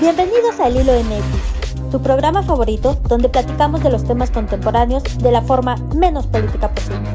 [0.00, 5.30] Bienvenidos a El Hilo MX, tu programa favorito donde platicamos de los temas contemporáneos de
[5.30, 7.06] la forma menos política posible.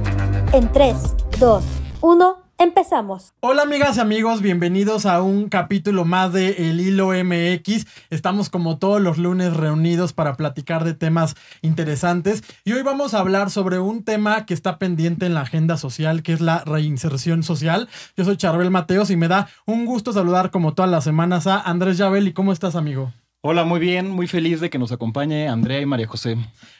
[0.53, 0.95] En 3,
[1.39, 1.63] 2,
[2.01, 3.33] 1, empezamos.
[3.41, 7.85] Hola amigas y amigos, bienvenidos a un capítulo más de El Hilo MX.
[8.09, 13.19] Estamos como todos los lunes reunidos para platicar de temas interesantes y hoy vamos a
[13.19, 17.43] hablar sobre un tema que está pendiente en la agenda social, que es la reinserción
[17.43, 17.89] social.
[18.15, 21.59] Yo soy Charbel Mateos y me da un gusto saludar como todas las semanas a
[21.59, 22.27] Andrés Yabel.
[22.27, 23.11] ¿Y cómo estás, amigo?
[23.47, 26.35] Hola, muy bien, muy feliz de que nos acompañe Andrea y María José.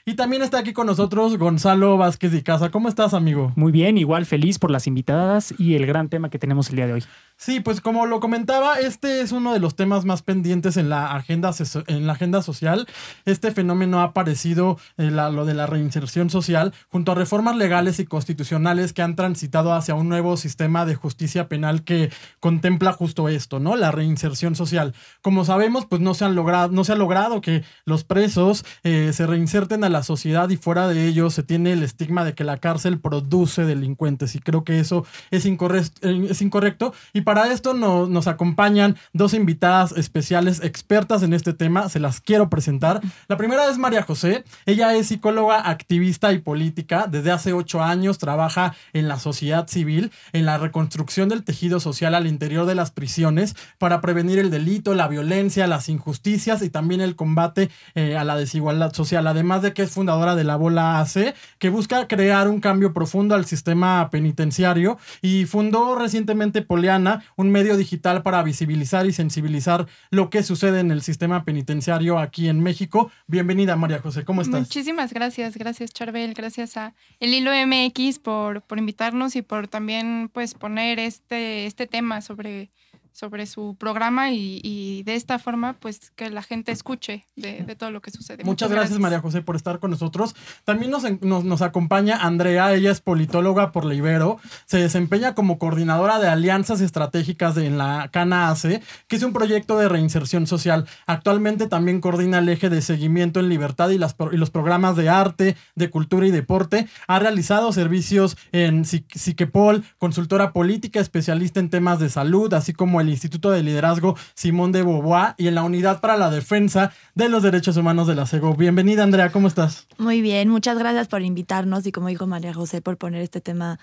[0.07, 2.69] Y también está aquí con nosotros Gonzalo Vázquez de Casa.
[2.69, 3.51] ¿Cómo estás, amigo?
[3.55, 6.85] Muy bien, igual feliz por las invitadas y el gran tema que tenemos el día
[6.85, 7.03] de hoy.
[7.37, 11.15] Sí, pues como lo comentaba, este es uno de los temas más pendientes en la
[11.15, 11.51] agenda,
[11.87, 12.87] en la agenda social.
[13.25, 18.05] Este fenómeno ha aparecido, eh, lo de la reinserción social, junto a reformas legales y
[18.05, 23.59] constitucionales que han transitado hacia un nuevo sistema de justicia penal que contempla justo esto,
[23.59, 23.75] ¿no?
[23.75, 24.93] La reinserción social.
[25.23, 29.11] Como sabemos, pues no se, han logrado, no se ha logrado que los presos eh,
[29.13, 32.43] se reinserten a la sociedad y fuera de ello se tiene el estigma de que
[32.43, 36.93] la cárcel produce delincuentes y creo que eso es, incorrecto, eh, es incorrecto.
[37.13, 41.89] Y para esto nos acompañan dos invitadas especiales expertas en este tema.
[41.89, 43.01] Se las quiero presentar.
[43.27, 44.43] La primera es María José.
[44.65, 47.07] Ella es psicóloga, activista y política.
[47.09, 52.15] Desde hace ocho años trabaja en la sociedad civil, en la reconstrucción del tejido social
[52.15, 57.01] al interior de las prisiones para prevenir el delito, la violencia, las injusticias y también
[57.01, 59.27] el combate eh, a la desigualdad social.
[59.27, 63.35] Además de que es fundadora de la Bola AC, que busca crear un cambio profundo
[63.35, 70.29] al sistema penitenciario y fundó recientemente Poliana, un medio digital para visibilizar y sensibilizar lo
[70.29, 73.11] que sucede en el sistema penitenciario aquí en México.
[73.27, 74.59] Bienvenida, María José, ¿cómo estás?
[74.59, 80.29] Muchísimas gracias, gracias Charbel, gracias a El Hilo MX por, por invitarnos y por también
[80.33, 82.71] pues poner este, este tema sobre
[83.15, 88.01] sobre su programa y, de esta forma, pues que la gente escuche de, todo lo
[88.01, 88.43] que sucede.
[88.43, 90.35] Muchas, gracias, María José, por estar con nosotros.
[90.65, 96.19] También nos, nos, acompaña Andrea, ella es politóloga por la Ibero, se desempeña como coordinadora
[96.19, 100.85] de alianzas estratégicas en la Cana AC, que es un proyecto de reinserción social.
[101.05, 105.07] Actualmente también coordina el eje de seguimiento en libertad y, las, y los programas de
[105.07, 106.87] arte, de cultura y deporte.
[107.07, 113.04] Ha realizado servicios en Siquepol, consultora política, especialista en temas de salud, así como el
[113.09, 117.43] Instituto de Liderazgo Simón de Beauvoir y en la Unidad para la Defensa de los
[117.43, 118.55] Derechos Humanos de la CEGO.
[118.55, 119.87] Bienvenida, Andrea, ¿cómo estás?
[119.97, 123.79] Muy bien, muchas gracias por invitarnos y como dijo María José, por poner este tema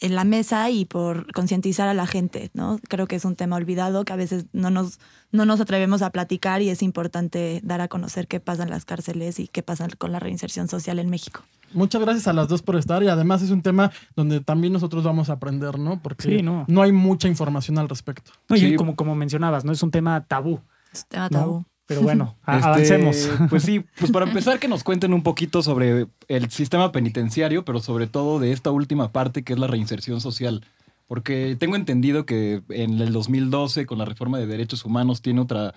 [0.00, 2.78] en la mesa y por concientizar a la gente, ¿no?
[2.88, 4.98] Creo que es un tema olvidado que a veces no nos,
[5.32, 8.84] no nos atrevemos a platicar y es importante dar a conocer qué pasa en las
[8.84, 11.42] cárceles y qué pasa con la reinserción social en México.
[11.72, 15.04] Muchas gracias a las dos por estar y además es un tema donde también nosotros
[15.04, 16.00] vamos a aprender, ¿no?
[16.02, 16.82] Porque no.
[16.82, 18.32] hay mucha información al respecto.
[18.50, 19.72] y como, como mencionabas, ¿no?
[19.72, 20.60] Es un tema tabú.
[20.92, 21.64] Es un tema tabú.
[21.88, 23.30] Pero bueno, este, avancemos.
[23.48, 27.80] Pues sí, pues para empezar que nos cuenten un poquito sobre el sistema penitenciario, pero
[27.80, 30.66] sobre todo de esta última parte que es la reinserción social.
[31.06, 35.74] Porque tengo entendido que en el 2012, con la reforma de derechos humanos, tiene otra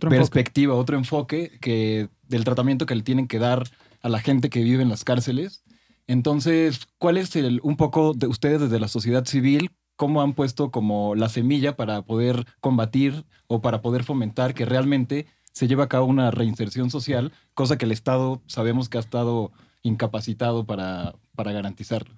[0.00, 3.62] perspectiva, otro enfoque que del tratamiento que le tienen que dar
[4.02, 5.62] a la gente que vive en las cárceles.
[6.08, 9.70] Entonces, ¿cuál es el, un poco de ustedes desde la sociedad civil?
[9.94, 15.26] ¿Cómo han puesto como la semilla para poder combatir o para poder fomentar que realmente
[15.56, 19.52] se lleve a cabo una reinserción social, cosa que el Estado sabemos que ha estado
[19.82, 22.14] incapacitado para, para garantizarlo?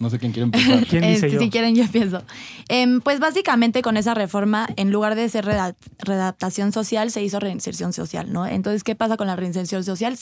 [0.00, 0.84] No sé quién quiere empezar.
[1.08, 2.22] Este, si quieren, yo empiezo.
[2.68, 5.46] Em, pues básicamente con esa reforma, en lugar de ser
[5.98, 8.46] redactación social, se hizo reinserción social, ¿no?
[8.46, 10.16] Entonces, ¿qué pasa con la reinserción social?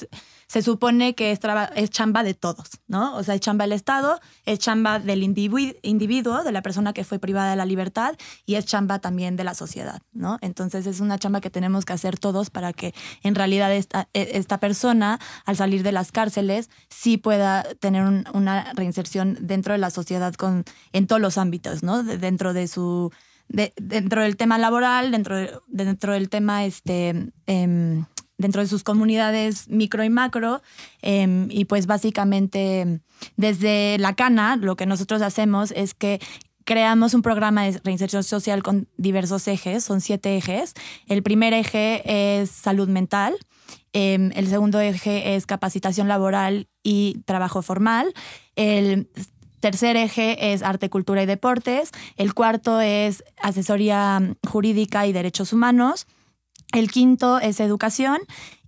[0.46, 1.40] Se, supone que es,
[1.74, 3.16] es chamba de todos, ¿no?
[3.16, 7.18] O sea, es chamba del Estado, es chamba del individuo, de la persona que fue
[7.18, 10.38] privada de la libertad, y es chamba también de la sociedad, ¿no?
[10.40, 14.30] Entonces, es una chamba que tenemos que hacer todos para que en realidad esta, e,
[14.34, 19.90] esta persona, al salir de las cárceles, sí pueda tener una reinserción dentro de la
[19.90, 22.02] sociedad con, en todos los ámbitos, ¿no?
[22.02, 23.12] dentro de su.
[23.48, 25.36] dentro del tema laboral, dentro,
[25.68, 27.32] dentro del tema este.
[27.46, 28.04] Em,
[28.38, 30.62] dentro de sus comunidades micro y macro.
[31.02, 33.00] Em, y pues básicamente
[33.36, 36.20] desde la cana lo que nosotros hacemos es que
[36.64, 40.74] creamos un programa de reinserción social con diversos ejes, son siete ejes.
[41.06, 43.36] El primer eje es salud mental,
[43.92, 48.14] em, el segundo eje es capacitación laboral y trabajo formal,
[48.54, 49.10] el
[49.58, 56.06] tercer eje es arte, cultura y deportes, el cuarto es asesoría jurídica y derechos humanos,
[56.72, 58.20] el quinto es educación.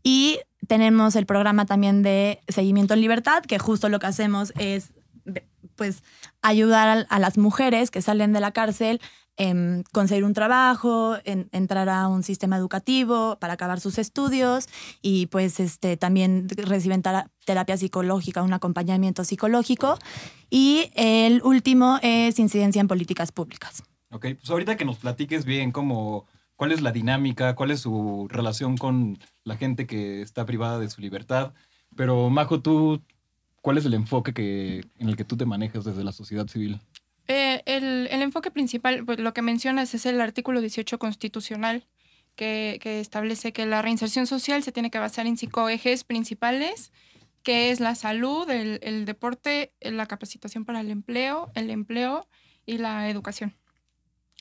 [0.03, 4.93] Y tenemos el programa también de seguimiento en libertad, que justo lo que hacemos es
[5.77, 6.03] pues
[6.43, 9.01] ayudar a, las mujeres que salen de la cárcel
[9.39, 14.69] em, conseguir un trabajo, en- entrar a un sistema educativo para acabar sus estudios
[15.01, 19.99] y pues este, también reciben tera- terapia psicológica, un acompañamiento psicológico.
[20.51, 23.83] Y el último es incidencia en políticas públicas.
[24.11, 26.27] Ok, pues ahorita que nos platiques bien cómo,
[26.57, 30.91] cuál es la dinámica, cuál es su relación con la gente que está privada de
[30.91, 31.53] su libertad.
[31.95, 33.03] Pero Majo, tú,
[33.63, 36.81] ¿cuál es el enfoque que, en el que tú te manejas desde la sociedad civil?
[37.29, 41.87] Eh, el, el enfoque principal, pues lo que mencionas es el artículo 18 constitucional,
[42.35, 46.93] que, que establece que la reinserción social se tiene que basar en cinco ejes principales,
[47.43, 52.27] que es la salud, el, el deporte, la capacitación para el empleo, el empleo
[52.65, 53.55] y la educación.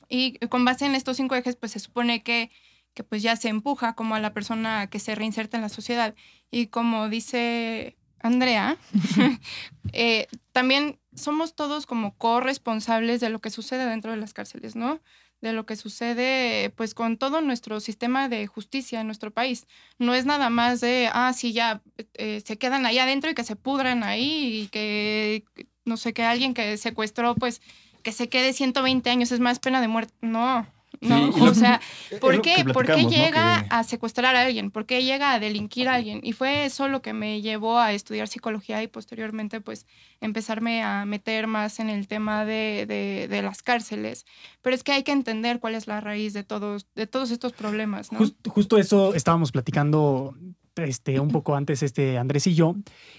[0.08, 2.50] Y con base en estos cinco ejes, pues se supone que,
[2.94, 6.14] que pues ya se empuja como a la persona que se reinserta en la sociedad.
[6.50, 8.78] Y como dice Andrea,
[9.92, 15.00] eh, también somos todos como corresponsables de lo que sucede dentro de las cárceles, ¿no?
[15.40, 19.66] De lo que sucede, pues, con todo nuestro sistema de justicia en nuestro país.
[19.98, 21.82] No es nada más de, ah, sí, ya
[22.14, 25.44] eh, se quedan ahí adentro y que se pudran ahí y que,
[25.84, 27.60] no sé, que alguien que secuestró, pues,
[28.02, 30.14] que se quede 120 años es más pena de muerte.
[30.20, 30.66] No,
[31.00, 31.80] no, Sí, o sea,
[32.20, 34.70] ¿Por qué, ¿Por qué llega Que- a secuestrar a alguien?
[34.70, 36.20] ¿Por qué llega a delinquir a alguien?
[36.22, 39.86] Y fue eso lo que me llevó a estudiar psicología y posteriormente pues
[40.20, 44.24] empezarme a meter más en el tema de, de- de las cárceles.
[44.62, 47.52] Pero es que hay que entender cuál es la raíz de todos, de todos estos
[47.52, 48.18] problemas, ¿no?
[48.18, 50.34] Jus- justo eso estábamos platicando
[50.76, 52.76] este, un poco antes este, Andrés y yo,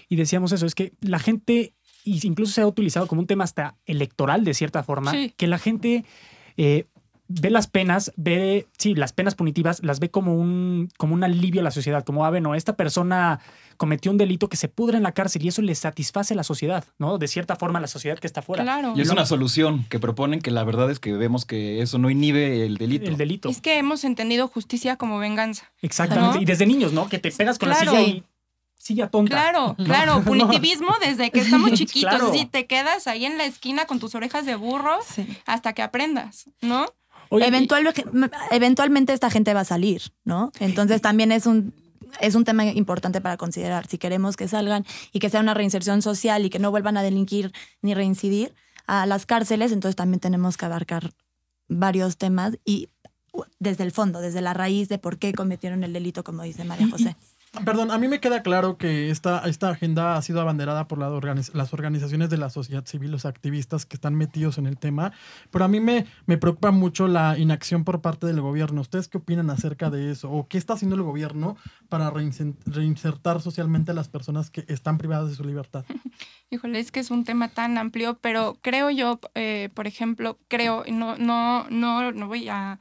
[0.08, 1.74] y decíamos eso, es que la gente,
[2.04, 5.34] incluso se ha utilizado como un tema hasta electoral de cierta forma, Sí.
[5.36, 6.04] que la gente
[6.56, 6.86] eh,
[7.32, 11.60] ve las penas, ve, sí, las penas punitivas, las ve como un, como un alivio
[11.60, 13.38] a la sociedad, como, ah, bueno, esta persona
[13.76, 16.42] cometió un delito que se pudre en la cárcel y eso le satisface a la
[16.44, 17.18] sociedad, ¿no?
[17.18, 18.64] De cierta forma a la sociedad que está fuera.
[18.64, 18.92] Claro.
[18.96, 22.10] Y es una solución que proponen que la verdad es que vemos que eso no
[22.10, 23.08] inhibe el delito.
[23.10, 23.48] El delito.
[23.48, 25.70] Es que hemos entendido justicia como venganza.
[25.82, 26.36] Exactamente.
[26.36, 26.42] ¿No?
[26.42, 27.08] Y desde niños, ¿no?
[27.08, 27.92] Que te pegas con Claro.
[27.92, 28.24] la silla y
[28.76, 29.30] silla tonta.
[29.30, 32.10] Claro, claro, punitivismo desde que estamos chiquitos.
[32.10, 32.30] Claro.
[32.32, 35.26] Así te quedas ahí en la esquina con tus orejas de burro Sí.
[35.46, 36.86] hasta que aprendas, ¿no?
[37.30, 40.52] Oye, y- Eventual- eventualmente esta gente va a salir, ¿no?
[40.60, 41.72] Entonces también es un,
[42.20, 43.86] es un tema importante para considerar.
[43.86, 47.02] Si queremos que salgan y que sea una reinserción social y que no vuelvan a
[47.02, 48.52] delinquir ni reincidir
[48.86, 51.12] a las cárceles, entonces también tenemos que abarcar
[51.68, 52.88] varios temas y
[53.60, 56.88] desde el fondo, desde la raíz de por qué cometieron el delito, como dice María
[56.90, 57.16] José.
[57.64, 61.10] Perdón, a mí me queda claro que esta, esta agenda ha sido abanderada por la
[61.10, 65.12] organiz- las organizaciones de la sociedad civil, los activistas que están metidos en el tema,
[65.50, 68.80] pero a mí me, me preocupa mucho la inacción por parte del gobierno.
[68.80, 70.30] ¿Ustedes qué opinan acerca de eso?
[70.30, 71.56] ¿O qué está haciendo el gobierno
[71.88, 75.84] para reinsertar socialmente a las personas que están privadas de su libertad?
[76.50, 80.84] Híjole, es que es un tema tan amplio, pero creo yo, eh, por ejemplo, creo,
[80.90, 82.78] no, no, no, no voy a,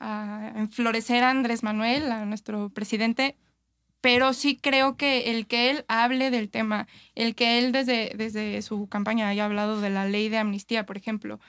[0.00, 3.36] a enflorecer a Andrés Manuel, a nuestro presidente,
[4.06, 6.86] pero sí creo que el que él hable del tema,
[7.16, 10.96] el que él desde, desde su campaña haya hablado de la ley de amnistía, por
[10.96, 11.40] ejemplo,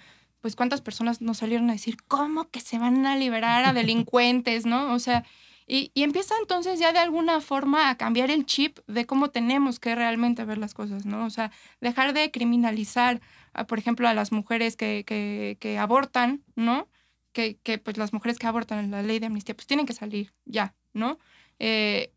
[0.42, 4.65] pues cuántas personas nos salieron a decir, ¿cómo que se van a liberar a delincuentes,
[4.65, 4.92] no?
[4.92, 5.24] O sea,
[5.68, 9.80] y, y empieza entonces ya de alguna forma a cambiar el chip de cómo tenemos
[9.80, 11.27] que realmente ver las cosas, ¿no?
[11.27, 13.21] O sea, dejar de criminalizar,
[13.68, 16.88] por ejemplo, a las mujeres que, que, que abortan, ¿no?
[17.33, 19.94] Que, que, pues las mujeres que abortan en la ley de amnistía, pues tienen que
[19.94, 21.19] salir ya, ¿no?
[21.60, 22.13] Eh,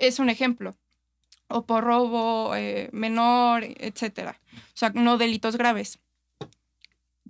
[0.00, 0.76] es un ejemplo.
[1.48, 4.40] O por robo eh, menor, etcétera.
[4.54, 5.98] O sea, no delitos graves.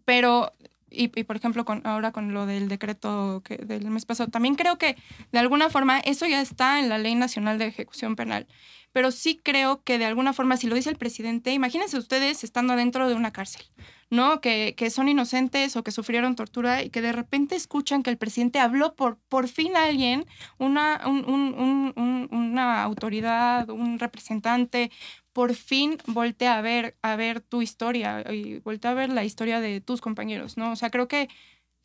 [0.05, 0.53] Pero,
[0.91, 4.97] y, por ejemplo, con, ahora con lo del decreto del mes pasado, también creo que
[5.33, 8.47] de alguna forma eso ya está en la Ley Nacional de Ejecución Penal.
[8.93, 12.77] Pero sí creo que de alguna forma, si lo dice el presidente, imagínense ustedes estando
[12.77, 13.63] dentro de una cárcel,
[14.11, 14.41] ¿no?
[14.41, 18.19] Que, que son inocentes o que sufrieron tortura y que de repente escuchan que el
[18.19, 20.27] presidente habló por, por fin a alguien,
[20.59, 24.91] una, un- un- un- un- una autoridad, un representante,
[25.33, 29.61] por fin voltea a ver, a ver tu historia y voltea a ver la historia
[29.61, 30.73] de tus compañeros, ¿no?
[30.73, 31.29] O sea, creo que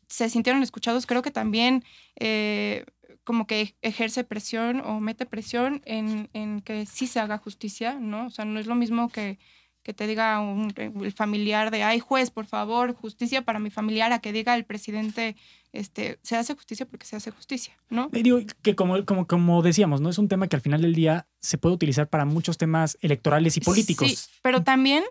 [0.08, 1.84] se sintieron escuchados, creo que también
[2.16, 2.84] eh,
[3.24, 8.26] como que ejerce presión o mete presión en, en que sí se haga justicia, ¿no?
[8.26, 9.38] O sea, no es lo mismo que,
[9.86, 14.12] que te diga un, el familiar de, ay juez, por favor, justicia para mi familiar,
[14.12, 15.36] a que diga el presidente,
[15.72, 18.10] este, se hace justicia porque se hace justicia, ¿no?
[18.12, 20.10] Eh, digo que como, como, como decíamos, ¿no?
[20.10, 23.56] Es un tema que al final del día se puede utilizar para muchos temas electorales
[23.58, 24.10] y políticos.
[24.10, 25.04] Sí, pero también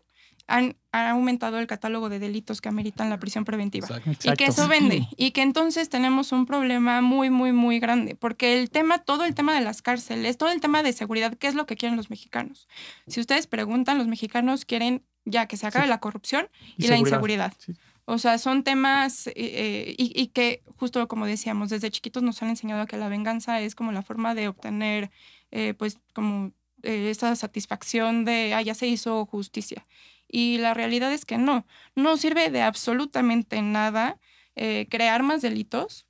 [0.48, 3.88] han, han aumentado el catálogo de delitos que ameritan la prisión preventiva.
[3.88, 4.32] Exacto.
[4.32, 5.08] Y que eso vende.
[5.18, 8.16] Y que entonces tenemos un problema muy, muy, muy grande.
[8.16, 11.48] Porque el tema, todo el tema de las cárceles, todo el tema de seguridad, ¿qué
[11.48, 12.68] es lo que quieren los mexicanos?
[13.08, 15.90] Si ustedes preguntan, los mexicanos quieren ya que se acabe Sí.
[15.90, 16.48] la corrupción
[16.78, 17.00] y, Y la seguridad.
[17.00, 17.54] inseguridad.
[17.58, 17.74] Sí.
[18.08, 22.44] O sea, son temas eh, eh, y, y que justo como decíamos, desde chiquitos nos
[22.44, 25.10] han enseñado que la venganza es como la forma de obtener,
[25.50, 26.52] eh, pues, como
[26.84, 29.88] eh, esa satisfacción de, ah, ya se hizo justicia.
[30.28, 31.66] Y la realidad es que no,
[31.96, 34.20] no sirve de absolutamente nada
[34.56, 36.08] eh, crear más delitos.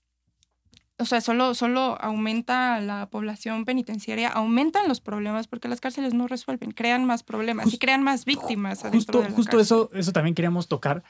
[0.98, 6.28] O sea, solo, solo aumenta la población penitenciaria, aumentan los problemas porque las cárceles no
[6.28, 8.82] resuelven, crean más problemas y crean más víctimas.
[8.82, 11.04] Justo, de la justo eso, eso también queríamos tocar.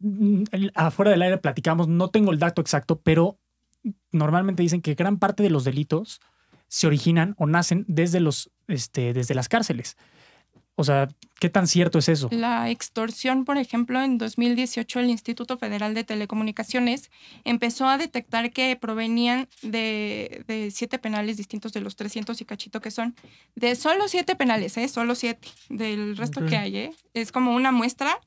[0.00, 0.42] Mm,
[0.74, 3.38] Afuera del aire platicamos, no tengo el dato exacto, pero
[4.10, 6.20] normalmente dicen que gran parte de los delitos
[6.68, 9.96] se originan o nacen desde, los, este, desde las cárceles.
[10.74, 12.28] O sea, ¿qué tan cierto es eso?
[12.32, 17.10] La extorsión, por ejemplo, en 2018 el Instituto Federal de Telecomunicaciones
[17.44, 22.80] empezó a detectar que provenían de, de siete penales distintos de los 300 y cachito
[22.80, 23.14] que son,
[23.54, 24.88] de solo siete penales, ¿eh?
[24.88, 25.48] Solo siete.
[25.68, 26.90] Del resto que hay, ¿eh?
[27.12, 28.18] Es como una muestra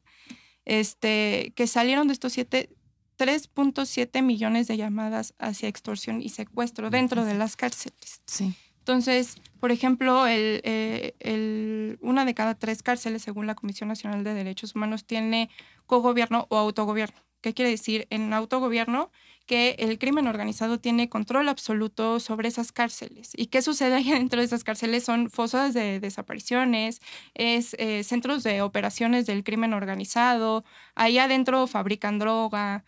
[0.66, 2.70] este, que salieron de estos siete
[3.18, 8.22] 3.7 millones de llamadas hacia extorsión y secuestro dentro de las cárceles.
[8.28, 8.54] Sí.
[8.86, 14.24] Entonces, por ejemplo, el, eh, el- una de cada tres cárceles, según la Comisión Nacional
[14.24, 15.50] de Derechos Humanos, tiene
[15.88, 17.18] cogobierno o autogobierno.
[17.42, 18.06] ¿Qué quiere decir?
[18.12, 19.10] En autogobierno,
[19.48, 23.32] que el crimen organizado tiene control absoluto sobre esas cárceles.
[23.36, 25.04] ¿Y qué sucede ahí dentro de esas cárceles?
[25.04, 27.02] Son fosas de desapariciones,
[27.34, 30.64] es eh, centros de operaciones del crimen organizado,
[30.94, 32.84] ahí adentro fabrican droga.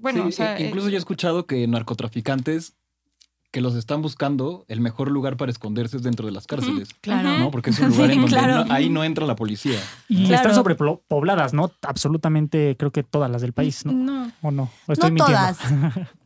[0.00, 2.74] Bueno, Sí, o sea, e- incluso eh, yo he escuchado que narcotraficantes
[3.50, 6.90] que los están buscando, el mejor lugar para esconderse es dentro de las cárceles.
[7.00, 7.38] Claro.
[7.38, 7.50] ¿no?
[7.50, 8.64] Porque es un lugar Sí, en donde claro.
[8.64, 9.78] no- ahí no entra la policía.
[10.08, 10.36] Y Claro.
[10.36, 11.72] están sobrepobladas, ¿no?
[11.82, 13.92] Absolutamente, creo que todas las del país, ¿no?
[13.92, 14.32] no.
[14.42, 14.70] ¿O no?
[14.86, 15.36] ¿O estoy No mintiendo?
[15.36, 15.58] todas.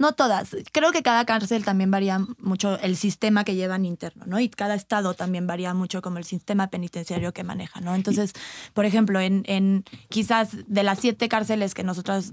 [0.00, 0.56] No todas.
[0.70, 4.38] Creo que cada cárcel también varía mucho el sistema que llevan interno, ¿no?
[4.38, 7.96] Y cada estado también varía mucho como el sistema penitenciario que maneja, ¿no?
[7.96, 8.32] Entonces,
[8.74, 12.32] por ejemplo, en, en quizás de las siete cárceles que nosotros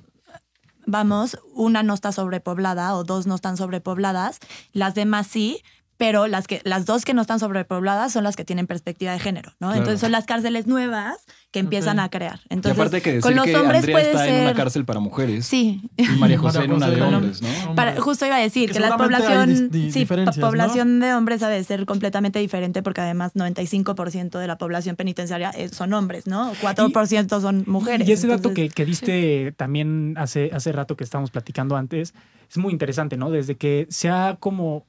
[0.86, 4.40] vamos, una no está sobrepoblada o dos no están sobrepobladas,
[4.74, 5.62] las demás sí,
[5.98, 9.20] pero las, que, las dos que no están sobrepobladas son las que tienen perspectiva de
[9.20, 9.68] género, ¿no?
[9.68, 9.78] Claro.
[9.78, 12.40] Entonces son las cárceles nuevas que empiezan a crear.
[12.50, 14.34] y Entonces, aparte hay que decir con los que hombres Andrea puede está ser...
[14.36, 17.76] en una cárcel para mujeres Sí, y María José en una de hombres, ¿no?
[17.76, 21.50] Para, justo iba a decir Que que, la población, di- sí, población de hombres ha
[21.50, 26.54] de ser completamente diferente porque además 95% de la población penitenciaria es- son hombres, ¿no?
[26.62, 28.08] 4% son mujeres.
[28.08, 32.14] Y ese dato que, que diste también hace, hace rato que estábamos platicando antes
[32.50, 33.32] es muy interesante, ¿no?
[33.32, 34.86] Desde que se ha como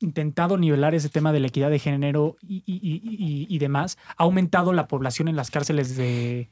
[0.00, 4.22] intentado nivelar ese tema de la equidad de género y, y- y- y- demás, ha
[4.24, 6.48] aumentado la población en las cárceles de...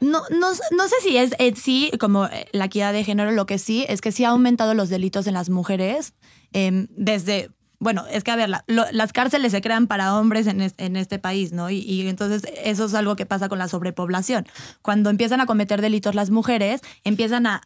[0.00, 3.46] No, no, no sé si es eh, sí como eh, la equidad de género, lo
[3.46, 6.14] que sí es que sí ha aumentado los delitos en las mujeres
[6.52, 7.50] em, desde...
[7.82, 11.18] Bueno, es que a ver, las cárceles se crean para hombres en, es- en este
[11.18, 11.70] país, ¿no?
[11.70, 14.46] Y, y entonces eso es algo que pasa con la sobrepoblación.
[14.82, 17.62] Cuando empiezan a cometer delitos las mujeres, empiezan a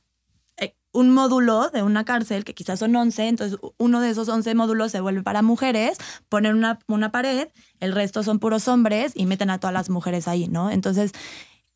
[0.94, 4.90] un módulo de una cárcel, que quizás son 11, entonces uno de esos 11 módulos
[4.92, 5.98] se vuelve para mujeres,
[6.30, 7.48] ponen una, una pared,
[7.80, 10.70] el resto son puros hombres y meten a todas las mujeres ahí, ¿no?
[10.70, 11.12] Entonces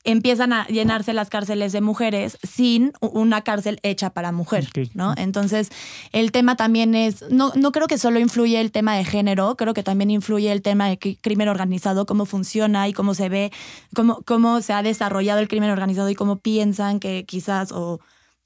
[0.04, 4.68] empiezan a llenarse las cárceles de mujeres sin una cárcel hecha para mujer.
[4.94, 5.12] ¿no?
[5.18, 5.70] Entonces,
[6.12, 9.74] el tema también es, no, no creo que solo influye el tema de género, creo
[9.74, 13.52] que también influye el tema de cri- crimen organizado, cómo funciona y cómo se ve,
[13.94, 18.00] cómo, cómo se ha desarrollado el crimen organizado y cómo piensan que quizás o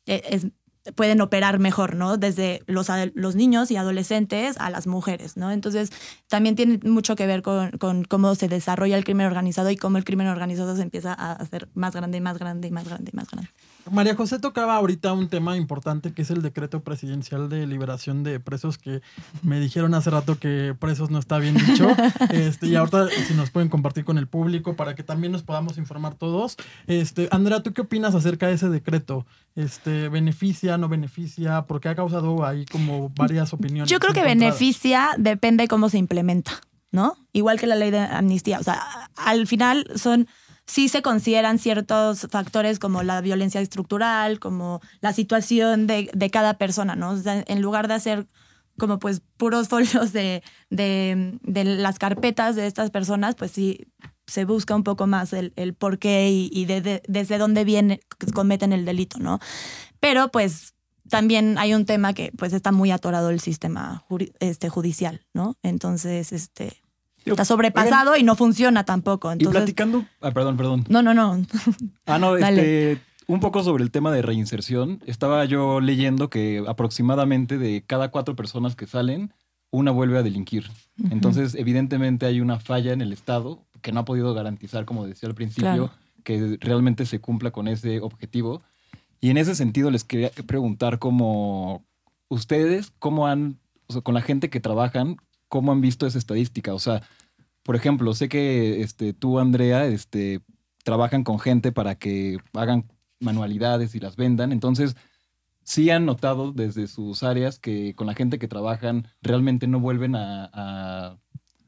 [0.06, 0.46] eh, es-
[0.94, 2.16] pueden operar mejor, ¿no?
[2.16, 5.50] Desde los, los niños y adolescentes a las mujeres, ¿no?
[5.50, 5.90] Entonces,
[6.28, 9.98] también tiene mucho que ver con, con cómo se desarrolla el crimen organizado y cómo
[9.98, 13.10] el crimen organizado se empieza a hacer más grande y más grande y más grande
[13.12, 13.50] y más grande.
[13.90, 18.40] María José tocaba ahorita un tema importante que es el decreto presidencial de liberación de
[18.40, 19.02] presos que
[19.42, 21.88] me dijeron hace rato que presos no está bien dicho.
[22.30, 25.76] Este, y ahorita si nos pueden compartir con el público para que también nos podamos
[25.78, 26.56] informar todos.
[26.86, 29.26] Este, Andrea, ¿tú qué opinas acerca de ese decreto?
[29.54, 31.62] Este, ¿Beneficia, no beneficia?
[31.62, 33.90] Porque ha causado ahí como varias opiniones.
[33.90, 36.52] Yo creo que beneficia, depende cómo se implementa,
[36.90, 37.16] ¿no?
[37.32, 38.58] Igual que la ley de amnistía.
[38.58, 38.82] O sea,
[39.16, 40.28] al final son,
[40.66, 46.54] sí se consideran ciertos factores como la violencia estructural, como la situación de, de cada
[46.58, 47.10] persona, ¿no?
[47.10, 48.26] O sea, en lugar de hacer
[48.78, 53.86] como pues puros folios de, de, de las carpetas de estas personas, pues sí
[54.26, 57.64] se busca un poco más el, el por qué y, y de- de- desde dónde
[57.64, 58.00] viene,
[58.34, 59.40] cometen el delito, ¿no?
[60.00, 60.74] Pero pues
[61.10, 64.04] también hay un tema que pues está muy atorado el sistema
[64.40, 65.56] este, judicial, ¿no?
[65.62, 66.81] Entonces, este,
[67.24, 69.28] está sobrepasado y no funciona tampoco.
[69.30, 70.84] Y Entonces, platicando, ah, perdón, perdón.
[70.88, 71.40] no, no, no.
[72.06, 75.00] Ah, no, este, un poco sobre el tema de reinserción.
[75.06, 79.32] Estaba yo leyendo que aproximadamente de cada cuatro personas que salen,
[79.70, 80.70] una vuelve a delinquir.
[81.10, 85.28] Entonces, evidentemente hay una falla en el Estado que no ha podido garantizar, como decía
[85.28, 85.90] al principio, Claro.
[86.24, 88.62] que realmente se cumpla con ese objetivo.
[89.20, 91.84] Y en ese sentido les quería preguntar cómo
[92.28, 95.16] ustedes, cómo han, o sea, con la gente que trabajan,
[95.52, 96.72] cómo han visto esa estadística.
[96.72, 97.02] O sea,
[97.62, 100.40] por ejemplo, sé que este, tú, Andrea, este,
[100.82, 102.90] trabajan con gente para que hagan
[103.20, 104.50] manualidades y las vendan.
[104.50, 104.96] Entonces,
[105.62, 110.16] sí han notado desde sus áreas que con la gente que trabajan realmente no vuelven
[110.16, 111.18] a, a-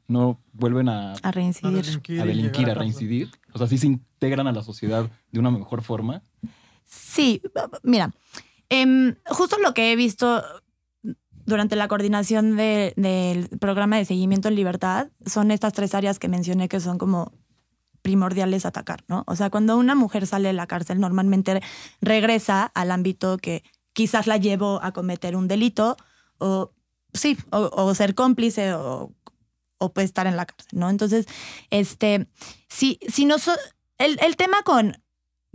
[0.07, 1.83] no vuelven a, A reincidir.
[1.85, 3.29] delinquir a delinquir, a reincidir.
[3.53, 6.23] O sea, sí se integran a la sociedad de una mejor forma.
[6.85, 7.39] Sí,
[7.83, 8.13] mira,
[8.69, 10.43] em, justo lo que he visto
[11.45, 16.27] durante la coordinación de- del programa de seguimiento en libertad son estas tres áreas que
[16.27, 17.31] mencioné que son como
[18.01, 19.23] primordiales atacar, ¿no?
[19.27, 21.61] O sea, cuando una mujer sale de la cárcel, normalmente
[22.01, 25.97] regresa al ámbito que quizás la llevó a cometer un delito
[26.37, 26.71] o
[27.13, 29.11] sí, o, ser cómplice o,
[29.79, 30.89] o estar en la cárcel, ¿no?
[30.89, 31.25] Entonces,
[31.71, 32.27] este,
[32.69, 33.55] si, si no so-
[33.97, 34.97] el, el tema con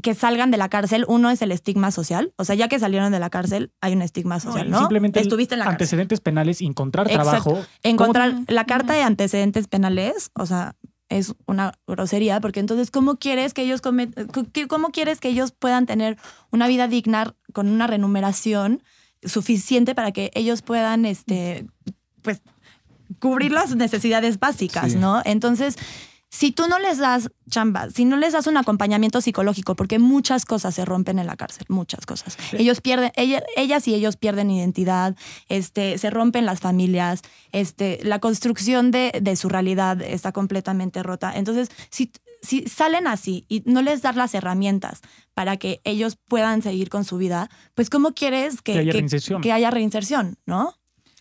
[0.02, 2.32] que salgan de la cárcel, uno es el estigma social.
[2.36, 4.78] O sea, ya que salieron de la cárcel, hay un estigma social, ¿no?
[4.80, 5.74] Simplemente Estuviste en la cárcel.
[5.76, 7.30] antecedentes penales, encontrar Exacto.
[7.50, 7.66] trabajo.
[7.82, 8.44] Encontrar ¿Cómo?
[8.48, 10.76] la carta de antecedentes penales, o sea,
[11.08, 14.14] es una grosería, porque entonces, ¿cómo quieres que ellos comet-
[14.52, 16.16] qué- cómo quieres que ellos puedan tener
[16.52, 18.82] una vida digna con una remuneración
[19.24, 21.66] suficiente para que ellos puedan, este,
[22.22, 22.42] pues,
[23.18, 24.98] cubrir las necesidades básicas, Sí.
[24.98, 25.20] ¿no?
[25.24, 25.76] Entonces,
[26.32, 30.44] si tú no les das chamba, si no les das un acompañamiento psicológico, porque muchas
[30.44, 32.36] cosas se rompen en la cárcel, muchas cosas.
[32.52, 35.16] Ellos pierden, ella- ellas y ellos pierden identidad,
[35.48, 41.32] este, se rompen las familias, este, la construcción de, de su realidad está completamente rota.
[41.34, 45.00] Entonces, si, si salen así y no les das las herramientas
[45.34, 48.98] para que ellos puedan seguir con su vida, pues ¿cómo quieres que, Que haya que-
[48.98, 49.42] reinserción.
[49.42, 50.74] que haya reinserción, ¿no?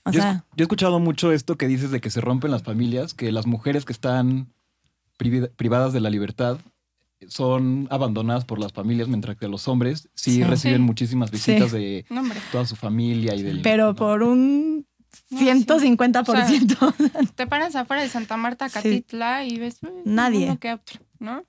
[0.05, 2.51] O yo, he- sea, yo he escuchado mucho esto que dices de que se rompen
[2.51, 4.53] las familias, que las mujeres que están
[5.55, 6.57] privadas de la libertad
[7.27, 10.43] son abandonadas por las familias, mientras que los hombres sí, Sí.
[10.43, 10.83] reciben Sí.
[10.83, 13.61] muchísimas visitas de No, toda su familia y del...
[13.61, 13.95] pero ¿no?
[13.95, 14.85] por un
[15.29, 15.45] No, sí.
[15.45, 16.93] 150%.
[17.35, 18.73] Te paras afuera de Santa Marta, Sí.
[18.75, 20.45] Catitla, y ves "Uy, Nadie.
[20.45, 21.43] uno que otro, ¿no?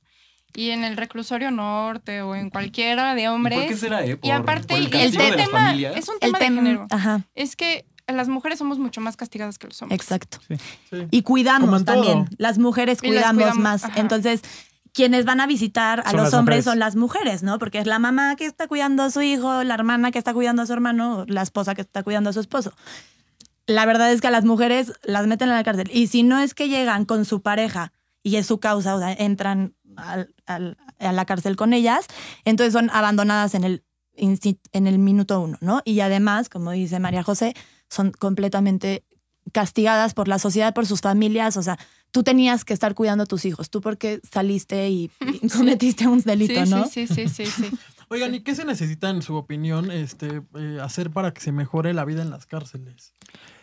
[0.57, 3.57] Y en el reclusorio norte o en cualquiera de ¿Y hombres.
[3.59, 4.19] ¿Por qué será, eh?
[4.23, 6.45] Y aparte, por el y el castigo de las tema es un El tema de
[6.47, 6.87] género.
[6.91, 10.01] ajá, Es que las mujeres somos mucho más castigadas que los hombres.
[10.01, 10.39] exacto.
[10.49, 10.57] Sí.
[11.11, 12.29] Y Como cuidamos también.
[12.39, 13.85] Las mujeres Y las cuidamos, cuidamos, más.
[13.85, 14.01] ajá.
[14.01, 14.43] Entonces,
[14.93, 16.65] quienes van a visitar a Son los hombres mujeres.
[16.65, 17.59] son las mujeres, ¿no?
[17.59, 20.63] Porque es la mamá que está cuidando a su hijo, la hermana que está cuidando
[20.63, 22.73] a su hermano, la esposa que está cuidando a su esposo.
[23.67, 25.89] La verdad es que a las mujeres las meten en la cárcel.
[25.93, 27.93] Y si no es que llegan con su pareja
[28.25, 32.07] y es su causa, o sea, entran al- al- a la cárcel con ellas,
[32.45, 33.85] entonces son abandonadas en el,
[34.17, 35.83] en el minuto uno, ¿no?
[35.85, 37.55] Y además, como dice María José,
[37.91, 39.05] son completamente
[39.53, 41.57] castigadas por la sociedad, por sus familias.
[41.57, 41.79] O sea,
[42.11, 43.69] tú tenías que estar cuidando a tus hijos.
[43.69, 46.87] Tú porque saliste y, y cometiste un delito, sí, ¿no?
[46.87, 47.71] sí, sí, sí, sí, sí.
[48.13, 51.95] Oigan, ¿y qué se necesita, en su opinión, este, eh, hacer para que se mejore
[51.95, 53.15] la vida en las cárceles?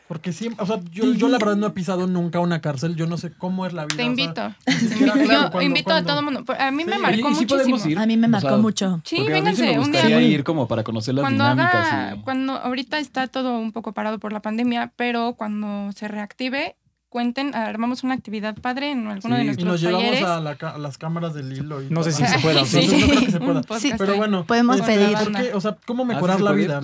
[0.07, 3.07] Porque siempre, o sea, yo, yo la verdad no he pisado nunca una cárcel, yo
[3.07, 3.89] no sé cómo es la vida.
[3.89, 4.55] Te o sea, invito.
[4.97, 6.45] claro, cuando- invito a cuando- todo el mundo.
[6.57, 6.99] A mí me Sí.
[7.01, 7.91] marcó Oye, ¿y sí podemos muchísimo.
[7.91, 7.99] ir?
[7.99, 9.01] A mí me O marcó sea, mucho.
[9.03, 10.01] Sí, a vénganse me un día.
[10.01, 11.75] gustaría ir como para conocer las Cuando dinámicas.
[11.93, 16.07] haga, y- cuando ahorita está todo un poco parado por la pandemia, pero cuando se
[16.07, 16.77] reactive,
[17.09, 19.37] cuenten, armamos una actividad padre en alguno Sí.
[19.37, 20.23] de Y nuestros nos llevamos talleres.
[20.27, 21.81] a, la a las cámaras del hilo.
[21.81, 22.61] Y No sé si se pueda.
[22.61, 22.99] Entonces, Sí.
[23.01, 23.61] no creo que se pueda.
[23.97, 25.17] Pero bueno, Podemos este, pedir.
[25.53, 26.81] O sea, ¿cómo sí mejorar la vida?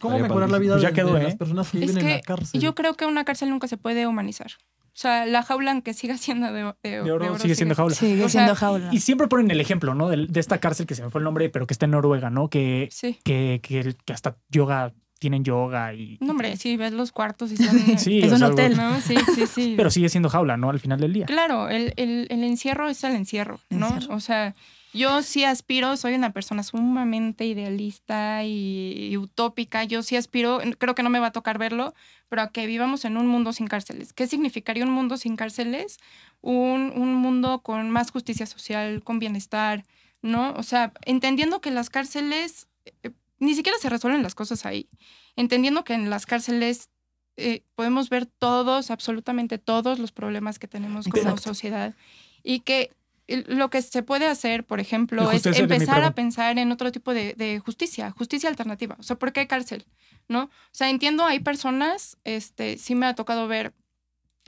[0.00, 1.24] ¿Cómo mejorar la vida ya quedó, de ¿eh?
[1.24, 2.60] las personas que Es viven en la cárcel?
[2.60, 4.50] yo creo que una cárcel nunca se puede humanizar.
[4.92, 7.74] O sea, la jaula, aunque siga siendo de, de- De oro de oro, sigue siendo
[7.76, 7.94] jaula.
[7.94, 8.88] Sigue O sea, siendo jaula.
[8.92, 10.08] Y siempre ponen el ejemplo, ¿no?
[10.08, 12.28] De, de esta cárcel que se me fue el nombre, pero que está en Noruega,
[12.28, 12.48] ¿no?
[12.48, 13.18] Que, Sí.
[13.24, 16.18] que, que, que hasta yoga, tienen yoga y...
[16.20, 17.78] No, hombre, sí, ves los cuartos y son...
[17.98, 18.76] Sí, Es un sea, hotel.
[18.76, 19.74] No, sí, sí, sí.
[19.76, 20.70] Pero sigue siendo jaula, ¿no?
[20.70, 21.26] Al final del día.
[21.26, 23.88] Claro, el, el, el encierro es el encierro, ¿no?
[23.88, 24.14] Encierro.
[24.16, 24.54] O sea,
[24.92, 29.84] yo sí aspiro, soy una persona sumamente idealista y, y utópica.
[29.84, 31.94] Yo sí aspiro, creo que no me va a tocar verlo,
[32.28, 34.12] pero a que vivamos en un mundo sin cárceles.
[34.12, 35.98] ¿Qué significaría un mundo sin cárceles?
[36.40, 39.84] Un, un mundo con más justicia social, con bienestar,
[40.22, 40.54] ¿no?
[40.54, 42.68] O sea, entendiendo que las cárceles,
[43.02, 44.88] eh, ni siquiera se resuelven las cosas ahí.
[45.34, 46.88] Entendiendo que en las cárceles
[47.36, 51.42] eh, podemos ver todos, absolutamente todos los problemas que tenemos como Exacto.
[51.42, 51.94] sociedad
[52.42, 52.92] y que
[53.26, 57.34] lo que se puede hacer, por ejemplo, es empezar a pensar en otro tipo de,
[57.34, 58.96] de justicia, justicia alternativa.
[58.98, 59.86] O sea, ¿por qué cárcel?
[60.28, 60.44] ¿No?
[60.44, 63.72] O sea, entiendo, hay personas, este, sí me ha tocado ver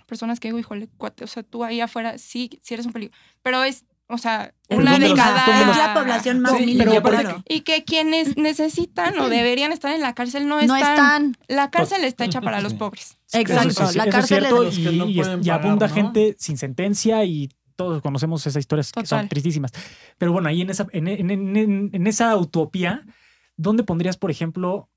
[0.07, 3.17] personas que digo, híjole, cuate, o sea, tú ahí afuera sí, sí eres un peligro.
[3.43, 5.71] Pero es, o sea, una de mínima, cada...
[5.71, 7.43] Es la población más Sí, mínima, pero claro.
[7.49, 10.69] Y que quienes necesitan o deberían estar en la cárcel no están.
[10.69, 11.37] No están.
[11.49, 13.17] La cárcel está hecha para los pobres.
[13.33, 13.87] Exacto.
[13.87, 15.95] Sí, la eso es cárcel cierto, y, no y es- y pagar, abunda ¿no?
[15.95, 19.73] gente sin sentencia y todos conocemos esas historias que son tristísimas.
[20.19, 23.07] Pero bueno, ahí en esa, en, en- en- en esa utopía,
[23.57, 24.91] ¿dónde pondrías, por ejemplo,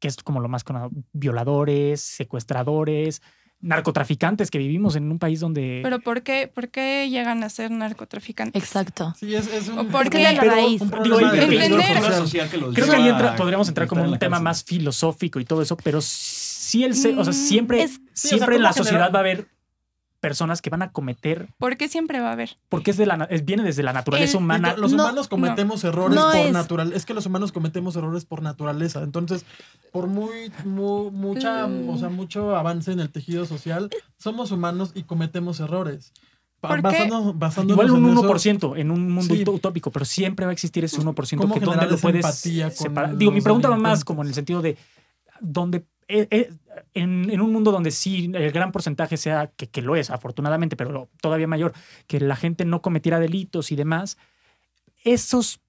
[0.00, 3.20] que es como lo más conocido, violadores, secuestradores,
[3.60, 5.80] narcotraficantes que vivimos en un país donde...
[5.82, 8.62] Pero ¿por qué, ¿por qué llegan a ser narcotraficantes?
[8.62, 9.14] Exacto.
[9.18, 10.22] Sí, es, es un, ¿O por qué?
[10.22, 10.80] la raíz.
[10.80, 13.88] un Digo, problema de entender- peligrosidad social que los Creo que ahí entra- podríamos entrar
[13.88, 17.32] como en un tema más filosófico y todo eso, pero sí el se- o sea,
[17.32, 19.48] Mm, siempre, es- Sí, o sea, siempre en ¿cómo la sociedad va a haber
[20.20, 22.58] personas que van a cometer, ¿Por qué siempre va a haber?
[22.68, 24.74] porque es de la, es- viene desde la naturaleza El- humana.
[24.76, 26.92] Los No, humanos cometemos errores No por es- natural.
[26.92, 29.02] Es que los humanos cometemos errores por naturaleza.
[29.04, 29.44] Entonces,
[30.00, 31.88] por muy, mu- mucha, Mm.
[31.88, 36.12] o sea, mucho avance en el tejido social, somos humanos y cometemos errores.
[36.60, 39.44] Basándonos- basándonos Igual un en eso, 1% en un mundo Sí.
[39.46, 42.26] utópico, pero siempre va a existir ese 1% ¿Cómo que donde lo puedes
[42.76, 43.16] separar.
[43.16, 44.76] Digo, mi pregunta va más como en el sentido de
[45.40, 46.50] donde eh, eh,
[46.94, 50.74] en, en un mundo donde sí el gran porcentaje sea que, que lo es, afortunadamente,
[50.74, 51.74] pero todavía mayor,
[52.06, 54.16] que la gente no cometiera delitos y demás,
[55.04, 55.60] esos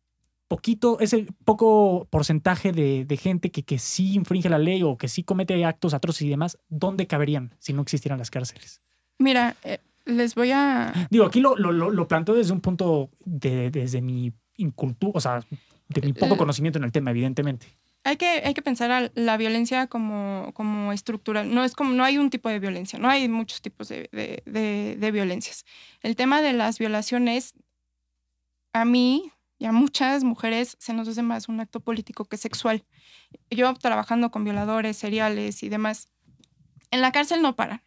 [0.50, 5.08] poquito, ese poco porcentaje de, de gente que, que sí infringe la ley o que
[5.08, 8.82] sí comete actos atroces y demás, ¿dónde caberían si no existieran las cárceles?
[9.18, 11.08] Mira, eh, les voy a...
[11.10, 15.46] Digo, aquí lo, lo, lo, planteo desde un punto de, desde mi incultura, o sea,
[15.88, 17.68] de mi poco Eh, conocimiento en el tema, evidentemente.
[18.04, 21.54] Hay que, hay que pensar a la violencia como, como estructural.
[21.54, 24.42] No, es como, no hay un tipo de violencia, no hay muchos tipos de, de-
[24.46, 25.64] de- de violencias.
[26.02, 27.54] El tema de las violaciones,
[28.74, 32.86] a mí y a muchas mujeres se nos hace más un acto político que sexual.
[33.52, 36.08] Yo trabajando con violadores, seriales y demás,
[36.92, 37.82] en la cárcel no paran.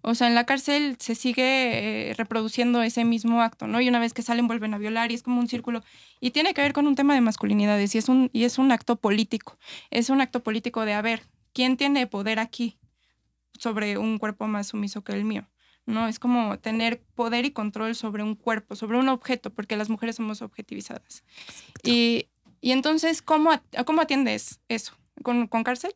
[0.00, 3.80] O sea, en la cárcel se sigue eh, reproduciendo ese mismo acto, ¿no?
[3.80, 5.82] Y una vez que salen vuelven a violar y es como un círculo.
[6.20, 8.70] Y tiene que ver con un tema de masculinidades y es un, y es un
[8.70, 9.58] acto político.
[9.90, 12.78] Es un acto político de, a ver, ¿quién tiene poder aquí
[13.58, 15.48] sobre un cuerpo más sumiso que el mío?
[15.88, 16.06] ¿No?
[16.06, 20.16] Es como tener poder y control sobre un cuerpo, sobre un objeto, porque las mujeres
[20.16, 21.24] somos objetivizadas.
[21.82, 22.26] Y,
[22.60, 23.50] y entonces, ¿cómo,
[23.86, 24.92] ¿cómo atiendes eso?
[25.22, 25.92] ¿Con, con cárcel?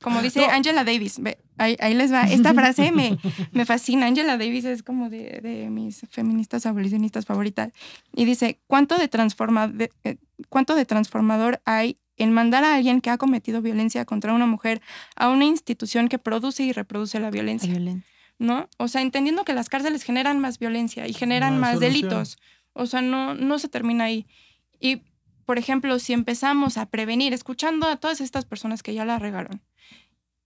[0.00, 0.52] Como dice No.
[0.52, 2.24] Angela Davis, ve, ahí, ahí les va.
[2.24, 3.18] Esta frase me,
[3.52, 4.06] me fascina.
[4.06, 7.72] Angela Davis es como de, de mis feministas abolicionistas favoritas.
[8.14, 10.16] Y dice, ¿cuánto de, transforma, de- eh,
[10.48, 14.80] ¿cuánto de transformador hay en mandar a alguien que ha cometido violencia contra una mujer
[15.16, 17.72] a una institución que produce y reproduce la La violencia?
[18.38, 18.68] ¿No?
[18.78, 21.92] O sea, entendiendo que las cárceles generan más violencia y generan No más solución.
[21.92, 22.38] delitos.
[22.72, 24.26] O sea, no, no se termina ahí.
[24.80, 25.02] Y,
[25.46, 29.62] por ejemplo, si empezamos a prevenir, escuchando a todas estas personas que ya la regaron,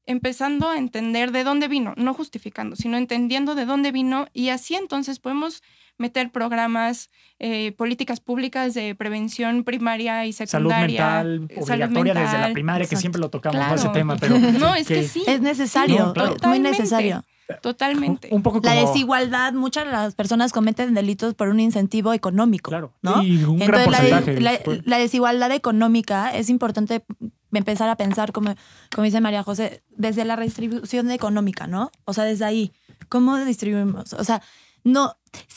[0.07, 4.75] empezando a entender de dónde vino, no justificando, sino entendiendo de dónde vino y así
[4.75, 5.63] entonces podemos
[6.01, 11.23] meter programas, eh, políticas públicas de prevención primaria y Salud secundaria.
[11.23, 12.53] mental, eh, obligatoria desde la mental.
[12.55, 13.75] primaria, que siempre lo tocamos, ¿no?
[13.75, 13.93] ese Claro.
[13.93, 16.37] tema, pero No, es que sí, Es necesario, No, claro.
[16.47, 17.23] muy necesario.
[17.63, 18.29] totalmente.
[18.31, 18.73] un poco como...
[18.75, 22.71] La desigualdad, muchas de las personas cometen delitos por un incentivo económico.
[22.71, 23.23] Claro, ¿no?
[23.23, 24.41] y un Entonces, porcentaje.
[24.41, 24.87] la- pues.
[24.87, 27.05] la desigualdad económica es importante
[27.53, 28.55] empezar a pensar, como,
[28.95, 31.91] como dice María José, desde la redistribución económica, ¿no?
[32.05, 32.73] O sea, desde ahí,
[33.09, 34.13] ¿cómo distribuimos?
[34.13, 34.41] O sea,
[34.85, 35.15] no,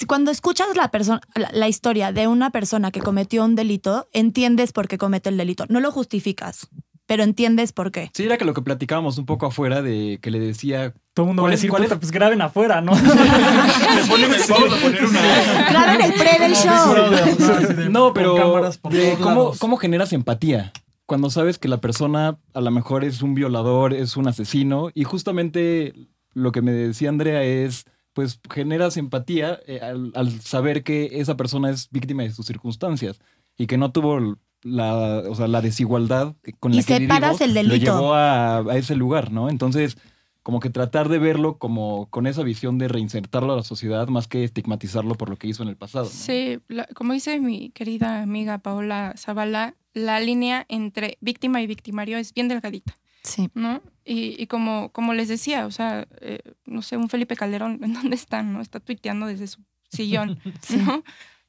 [0.08, 4.72] cuando escuchas la, persona, la, la historia de una persona que cometió un delito, entiendes
[4.74, 5.66] por qué comete el delito.
[5.70, 6.68] No lo justificas,
[7.06, 8.10] pero entiendes por qué.
[8.14, 10.94] Sí, era que lo que platicábamos un poco afuera de que le decía.
[11.14, 12.94] Todo el mundo va a ¿Cuál es- decir, cuál es- "Puta, pues graben afuera, ¿no?
[12.94, 15.70] Vamos a poner una.
[15.70, 17.90] Graben el pre del show.
[17.90, 19.60] No, pero cámaras por de todos cómo, lados.
[19.60, 20.72] cómo generas empatía
[21.06, 25.04] cuando sabes que la persona a lo mejor es un violador, es un asesino y
[25.04, 25.94] justamente
[26.34, 31.36] lo que me decía Andrea es pues generas empatía eh, al, al saber que esa
[31.38, 33.20] persona es víctima de sus circunstancias
[33.58, 37.54] y que no tuvo la, o sea, la desigualdad con Y la que vivió, el
[37.54, 37.76] delito.
[37.76, 39.50] lo llevó a, a ese lugar, ¿no?
[39.50, 39.98] Entonces,
[40.42, 44.28] como que tratar de verlo como con esa visión de reinsertarlo a la sociedad más
[44.28, 46.06] que estigmatizarlo por lo que hizo en el pasado.
[46.06, 46.12] ¿no?
[46.12, 52.18] Sí, la- como dice mi querida amiga Paola Zavala, la línea entre víctima y victimario
[52.18, 52.94] es bien delgadita,
[53.24, 53.50] Sí.
[53.54, 53.82] ¿no?
[54.06, 57.94] Y, y como, como les decía, o sea, eh, no sé, un Felipe Calderón, ¿en
[57.94, 58.44] dónde está?
[58.44, 58.62] ¿No?
[58.62, 61.04] Está tuiteando desde su sillón, ¿no?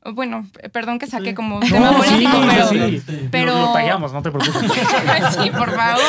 [0.07, 1.35] O Bueno, eh, perdón que saqué Sí.
[1.35, 2.69] como un tema No, sí, político, pero...
[2.69, 3.03] sí.
[3.31, 4.71] pero- Lo, lo tallamos, no te preocupes.
[5.43, 6.03] sí, por favor.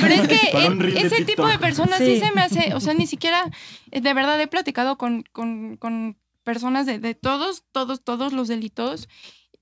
[0.00, 1.26] Pero es que de ese TikTok.
[1.26, 2.16] tipo de personas sí.
[2.16, 2.20] Sí.
[2.20, 3.42] se me hace, o sea, ni siquiera,
[3.90, 8.48] eh, de verdad he platicado con, con, con personas de, de todos, todos, todos los
[8.48, 9.08] delitos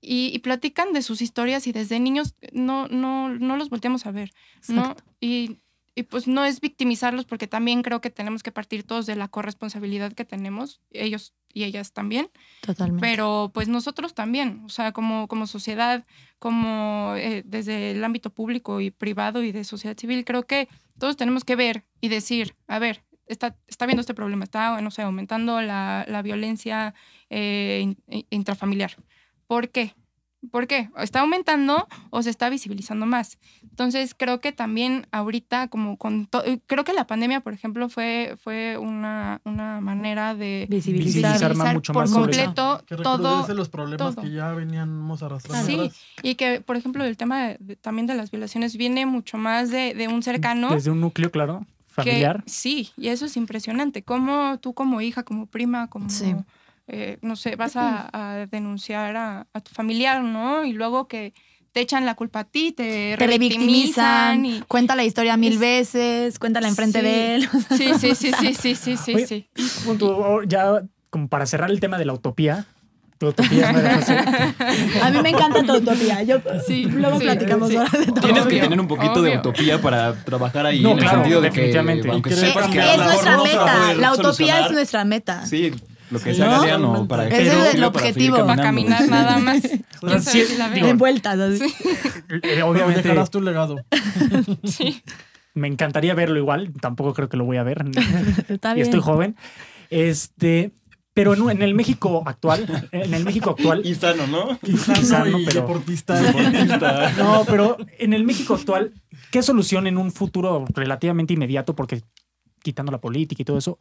[0.01, 4.11] y, y platican de sus historias y desde niños no, no, no los volteamos a
[4.11, 4.31] ver,
[4.69, 4.95] ¿no?
[5.19, 5.59] Y,
[5.95, 9.27] y pues no es victimizarlos porque también creo que tenemos que partir todos de la
[9.27, 12.29] corresponsabilidad que tenemos, ellos y ellas también.
[12.61, 13.01] Totalmente.
[13.01, 16.05] Pero pues nosotros también, o sea, como, como sociedad,
[16.37, 20.67] como eh, desde el ámbito público y privado y de sociedad civil, creo que
[20.99, 24.91] todos tenemos que ver y decir, a ver, está, está viendo este problema, está, no
[24.91, 26.93] sé, aumentando la, la violencia
[27.31, 28.95] eh, in- in- intrafamiliar.
[29.47, 29.93] ¿Por qué?
[30.51, 30.89] ¿Por qué?
[30.99, 33.39] ¿Está aumentando o se está visibilizando más?
[33.63, 38.37] Entonces, creo que también ahorita, como con eh, creo que la pandemia, por ejemplo, fue,
[38.41, 41.33] fue una, una manera de Visibilizar.
[41.33, 44.23] Visibilizar mucho por más completo Que todo, recrudece los problemas todo.
[44.23, 45.65] que ya veníamos arrastrando.
[45.67, 45.97] Sí, atrás.
[46.21, 49.71] y que, por ejemplo, el tema de- de- también de las violaciones viene mucho más
[49.71, 50.69] de, de un cercano.
[50.69, 52.43] Desde un núcleo, claro, que- familiar.
[52.45, 54.03] sí, y eso es impresionante.
[54.03, 56.35] Cómo tú como hija, como prima, como, Sí.
[56.87, 60.63] Eh, no sé, vas a, a denunciar a, a tu familiar, ¿no?
[60.65, 61.33] Y luego que
[61.73, 64.61] te echan la culpa a ti, te, Te revictimizan, y...
[64.67, 67.05] cuenta la historia mil Es- veces, cuéntala enfrente Sí.
[67.05, 67.49] de él.
[67.77, 69.49] Sí, sí, sí, sí, sí, sí, sí, Oye, sí.
[69.85, 72.65] Punto, ya como para cerrar el tema de la utopía.
[73.19, 73.81] Tu utopía me
[75.01, 76.21] A mí me encanta tu utopía.
[76.23, 77.75] Yo, Sí, luego sí, platicamos sí.
[77.75, 78.21] ahora de todo.
[78.21, 79.39] Tienes que tener un poquito de obvio.
[79.39, 82.11] utopía para trabajar ahí, No, en el claro, sentido de que, definitivamente.
[82.11, 83.93] aunque sepas sepan que es mejor nuestra meta.
[83.95, 84.65] La utopía solucionar.
[84.65, 85.45] es nuestra meta.
[85.47, 85.73] Sí,
[86.09, 86.51] lo que Sí, sea ¿no?
[86.53, 88.45] cada día, no, para Ese es pero- el objetivo.
[88.45, 89.57] Para caminar nada más.
[89.57, 91.63] O sea, ¿Quién sabe sí, si la digo, así.
[92.29, 93.77] Eh, Pero Obviamente dejarás tu legado.
[94.63, 95.01] Sí.
[95.53, 96.71] me encantaría verlo igual.
[96.79, 97.83] Tampoco creo que lo voy a ver.
[98.47, 98.85] Está y bien.
[98.87, 99.35] estoy joven.
[99.89, 100.71] Este,
[101.13, 104.59] pero en, en el México actual, en el México actual, Y sano, ¿no?
[104.77, 106.13] Sano Sano, y pero- deportista.
[106.21, 107.11] Deportista.
[107.17, 108.93] no, pero en el México actual,
[109.31, 112.03] ¿qué solución en un futuro relativamente inmediato, porque
[112.61, 113.79] quitando la política y todo eso,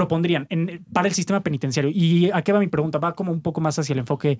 [0.00, 1.90] propondrían en- para el sistema penitenciario?
[1.94, 4.38] Y a qué va mi pregunta, va como un poco más hacia el enfoque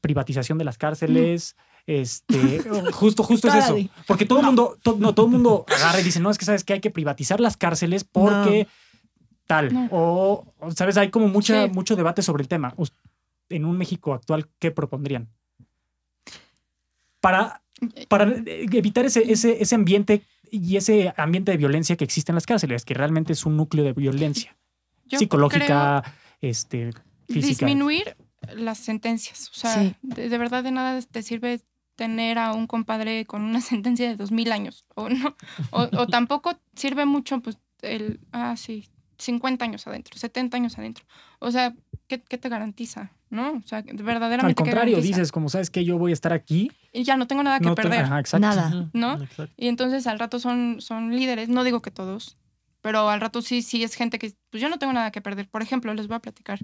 [0.00, 1.54] privatización de las cárceles.
[1.86, 2.60] Este,
[2.92, 3.76] justo, justo es eso.
[4.08, 6.44] Porque todo el mundo, to- no, todo el mundo agarra y dice, no, es que
[6.44, 8.66] sabes que hay que privatizar las cárceles porque
[9.46, 9.72] tal.
[9.72, 9.88] No.
[9.92, 11.70] O, sabes, hay como mucha, Sí.
[11.72, 12.74] mucho debate sobre el tema.
[13.50, 15.28] En un México actual, ¿qué propondrían?
[17.20, 17.62] Para,
[18.08, 22.46] para evitar ese, ese, ese ambiente y ese ambiente de violencia que existe en las
[22.46, 24.56] cárceles, que realmente es un núcleo de violencia
[25.06, 26.02] Yo psicológica,
[26.40, 26.90] este,
[27.28, 27.66] física.
[27.66, 28.16] disminuir
[28.54, 29.50] las sentencias.
[29.50, 29.94] O sea, Sí.
[30.02, 31.60] de, de verdad de nada te sirve
[31.96, 34.84] tener a un compadre con una sentencia de dos mil años.
[34.94, 35.36] O no.
[35.70, 38.88] O, o tampoco sirve mucho, pues, el, ah, sí,
[39.18, 41.04] 50 años adentro, 70 años adentro.
[41.38, 41.74] O sea,
[42.08, 43.12] ¿qué, qué te garantiza?
[43.30, 43.52] ¿No?
[43.52, 44.46] O sea, verdaderamente.
[44.46, 47.26] Al ¿qué contrario, dices, como sabes que yo voy a estar aquí, Y ya no
[47.26, 48.04] tengo nada que no te- perder.
[48.04, 48.46] ajá, exacto.
[48.46, 48.90] Nada.
[48.92, 49.14] ¿no?
[49.22, 49.52] Exacto.
[49.56, 52.36] Y entonces al rato son, son líderes, no digo que todos,
[52.84, 55.48] pero al rato sí, sí es gente que, pues yo no tengo nada que perder.
[55.48, 56.58] Por ejemplo, les voy a platicar.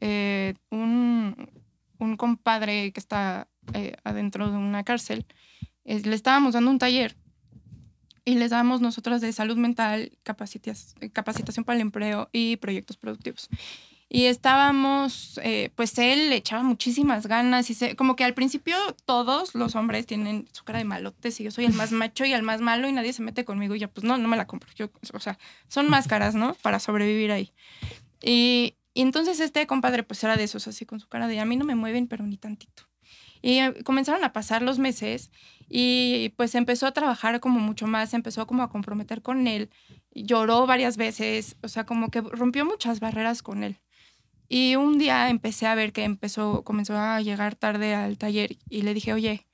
[0.00, 1.48] eh, un,
[2.00, 5.24] un compadre que está eh, adentro de una cárcel,
[5.84, 7.14] le estábamos dando un taller
[8.24, 13.48] y les damos nosotras de salud mental, capacitación para el empleo y proyectos productivos.
[14.14, 18.76] Y estábamos, eh, pues él le echaba muchísimas ganas y se, como que al principio
[19.06, 22.34] todos los hombres tienen su cara de malotes y yo soy el más macho y
[22.34, 24.46] el más malo y nadie se mete conmigo y ya pues no, no me la
[24.46, 24.68] compro.
[24.76, 26.52] Yo, o sea, son máscaras, ¿no?
[26.60, 27.52] Para sobrevivir ahí.
[28.20, 31.46] Y, y entonces este compadre pues era de esos así con su cara de a
[31.46, 32.82] mí no me mueven pero ni tantito.
[33.40, 35.30] Y eh, comenzaron a pasar los meses
[35.70, 39.70] y pues empezó a trabajar como mucho más, empezó como a comprometer con él,
[40.14, 43.78] lloró varias veces, o sea, como que rompió muchas barreras con él.
[44.54, 48.82] Y un día empecé a ver que empezó, comenzó a llegar tarde al taller y
[48.82, 49.46] le dije, oye,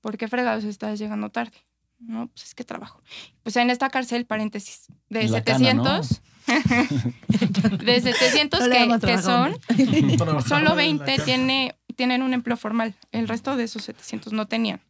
[0.00, 1.56] ¿por qué fregados estás llegando tarde?
[2.00, 3.00] No, pues es que trabajo.
[3.44, 6.02] Pues en esta cárcel, paréntesis, de la cana, ¿no?
[6.02, 9.56] 700, de 700 No le que, que son,
[10.48, 11.24] solo en la 20 cárcel.
[11.24, 12.96] tiene, tienen un empleo formal.
[13.12, 14.80] El resto de esos 700 no tenían.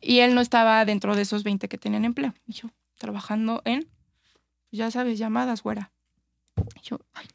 [0.00, 2.34] Y él no estaba dentro de esos 20 que tenían empleo.
[2.46, 3.88] Y yo, trabajando en,
[4.70, 5.90] ya sabes, llamadas, güera.
[6.76, 7.26] Y yo, ay.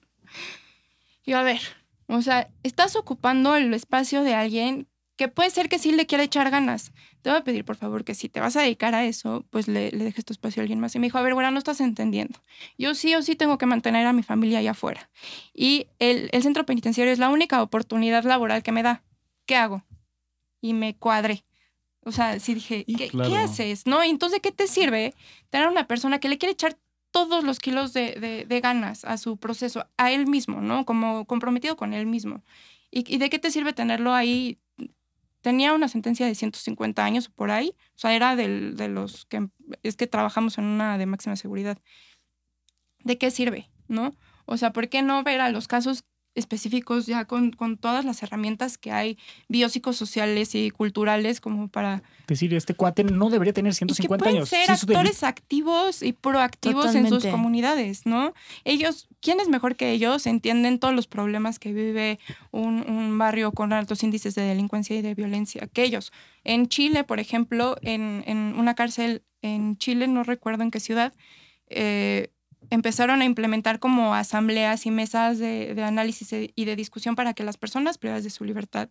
[1.25, 1.61] Yo, a ver,
[2.07, 6.23] o sea, estás ocupando el espacio de alguien que puede ser que sí le quiera
[6.23, 6.91] echar ganas.
[7.21, 9.67] Te voy a pedir, por favor, que si te vas a dedicar a eso, pues
[9.67, 10.93] le, le dejes tu espacio a alguien más.
[10.93, 12.39] Y me dijo, a ver, güera, no estás entendiendo.
[12.77, 15.09] Yo sí o sí tengo que mantener a mi familia allá afuera.
[15.53, 19.03] Y el, el centro penitenciario es la única oportunidad laboral que me da.
[19.45, 19.83] ¿Qué hago?
[20.61, 21.45] Y me cuadré.
[22.03, 23.29] O sea, sí dije, ¿qué, claro.
[23.29, 23.87] ¿qué haces?
[23.87, 24.03] ¿No?
[24.03, 25.15] Entonces, ¿qué te sirve
[25.49, 26.77] tener una persona que le quiere echar
[27.15, 30.83] todos los kilos de, de- ganas a su proceso, a él mismo, ¿no?
[30.83, 32.43] Como comprometido con él mismo.
[32.91, 34.59] ¿Y, de qué te sirve tenerlo ahí?
[35.39, 37.73] Tenía una sentencia de 150 años por ahí.
[37.95, 39.47] O sea, era de los que...
[39.81, 41.77] Es que trabajamos en una de máxima seguridad.
[43.05, 43.69] ¿De qué sirve?
[43.87, 44.13] ¿No?
[44.45, 46.03] O sea, ¿por qué no ver a los casos
[46.35, 49.17] específicos ya con, con todas las herramientas que hay
[49.47, 54.37] biopsicosociales y culturales como para Decir, este cuate no debería tener y que 150 pueden
[54.37, 54.49] años.
[54.49, 58.33] ser Sí, actores activos y proactivos en sus comunidades, ¿no?
[58.63, 60.27] Ellos, ¿quién es mejor que ellos?
[60.27, 62.19] Entienden todos los problemas que vive
[62.51, 66.11] un, un barrio con altos índices de delincuencia y de violencia que ellos.
[66.43, 71.13] En Chile, por ejemplo, en, en una cárcel en Chile, no recuerdo en qué ciudad,
[71.69, 72.31] eh,
[72.69, 77.43] empezaron a implementar como asambleas y mesas de, de análisis y de discusión para que
[77.43, 78.89] las personas privadas de su libertad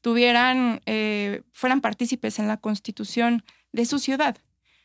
[0.00, 4.36] tuvieran, eh, fueran partícipes en la constitución de su ciudad,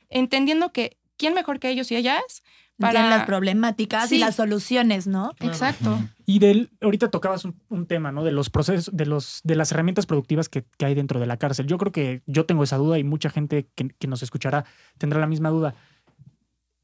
[0.10, 2.43] entendiendo que quién mejor que ellos y ellas
[2.77, 4.15] Para para las problemáticas Sí.
[4.15, 5.34] y las soluciones, ¿no?
[5.39, 5.99] Exacto.
[6.25, 8.23] Y del, ahorita tocabas un, un tema, ¿no?
[8.23, 11.38] De los procesos, de los, de las herramientas productivas que, que hay dentro de la
[11.38, 11.67] cárcel.
[11.67, 14.65] Yo creo que yo tengo esa duda y mucha gente que, que nos escuchará
[14.97, 15.75] tendrá la misma duda.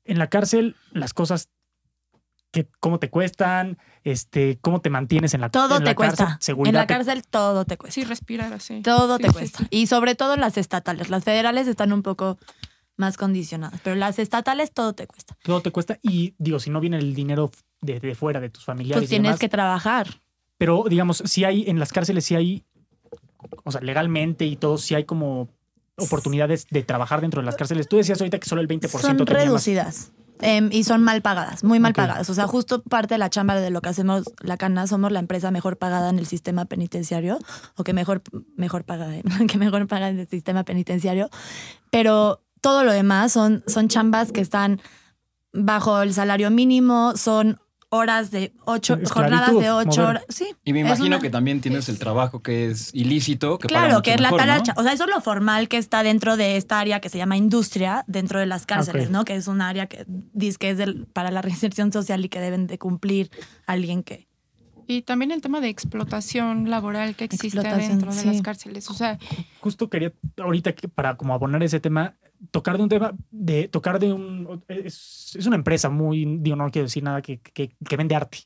[0.08, 1.50] En la cárcel, las cosas
[2.52, 6.26] que cómo te cuestan, este, cómo te mantienes en la Todo en la te cuesta.
[6.26, 7.94] cárcel, seguridad en la te- cárcel todo te cuesta.
[7.94, 8.82] Sí, respirar así.
[8.82, 9.58] Todo Sí, te sí, cuesta.
[9.60, 9.68] sí.
[9.70, 11.10] Y sobre todo las estatales.
[11.10, 12.38] Las federales están un poco
[12.96, 15.38] más condicionadas, pero las estatales todo te cuesta.
[15.44, 18.64] todo te cuesta y digo, si no viene el dinero de, de fuera de tus
[18.66, 20.08] familiares, Pues y tienes demás, que trabajar.
[20.58, 22.66] pero digamos, si hay en las cárceles, si hay,
[23.64, 25.48] o sea, legalmente y todo, si hay como
[25.98, 27.88] oportunidades de trabajar dentro de las cárceles.
[27.88, 30.12] Tú decías ahorita que solo el 20% Son tenía más- reducidas.
[30.42, 32.30] em, y son mal pagadas, muy mal pagadas.
[32.30, 35.18] O sea, justo parte de la chamba de lo que hacemos la cana, somos la
[35.20, 37.40] empresa mejor pagada en el sistema penitenciario,
[37.76, 38.22] o que mejor,
[38.56, 39.08] mejor paga,
[39.52, 41.30] que mejor paga en el sistema penitenciario.
[41.90, 44.80] Pero todo lo demás son, son chambas que están
[45.54, 47.60] bajo el salario mínimo, son
[47.98, 50.06] horas de ocho, Esclavitud, jornadas de ocho mover.
[50.06, 50.24] horas.
[50.30, 50.48] Sí.
[50.64, 53.58] Y me imagino una- que también tienes el trabajo que es ilícito.
[53.58, 54.74] Que Claro, que es la talacha.
[54.78, 57.36] O sea, eso es lo formal que está dentro de esta área que se llama
[57.38, 59.10] industria, dentro de las cárceles.
[59.10, 59.26] ¿no?
[59.26, 62.40] Que es un área que dice que es del- para la reinserción social y que
[62.40, 63.30] deben de cumplir
[63.66, 64.28] alguien que.
[64.90, 68.28] Y también el tema de explotación laboral que existe dentro de sí.
[68.28, 68.90] las cárceles.
[68.90, 69.18] O sea,
[69.60, 72.16] Justo quería ahorita que para como abonar ese tema,
[72.52, 74.64] tocar de un tema, de tocar de un...
[74.68, 78.40] Es, es una empresa muy, digo, no quiero decir nada, que, que, que vende arte.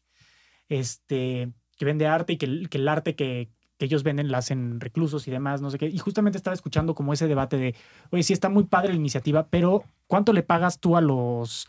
[0.70, 4.80] Este, que vende arte y que, que el arte que, que ellos venden la hacen
[4.80, 5.88] reclusos y demás, no sé qué.
[5.88, 7.76] Y justamente estaba escuchando como ese debate de,
[8.12, 11.68] oye, sí está muy padre la iniciativa, pero ¿cuánto le pagas tú a los,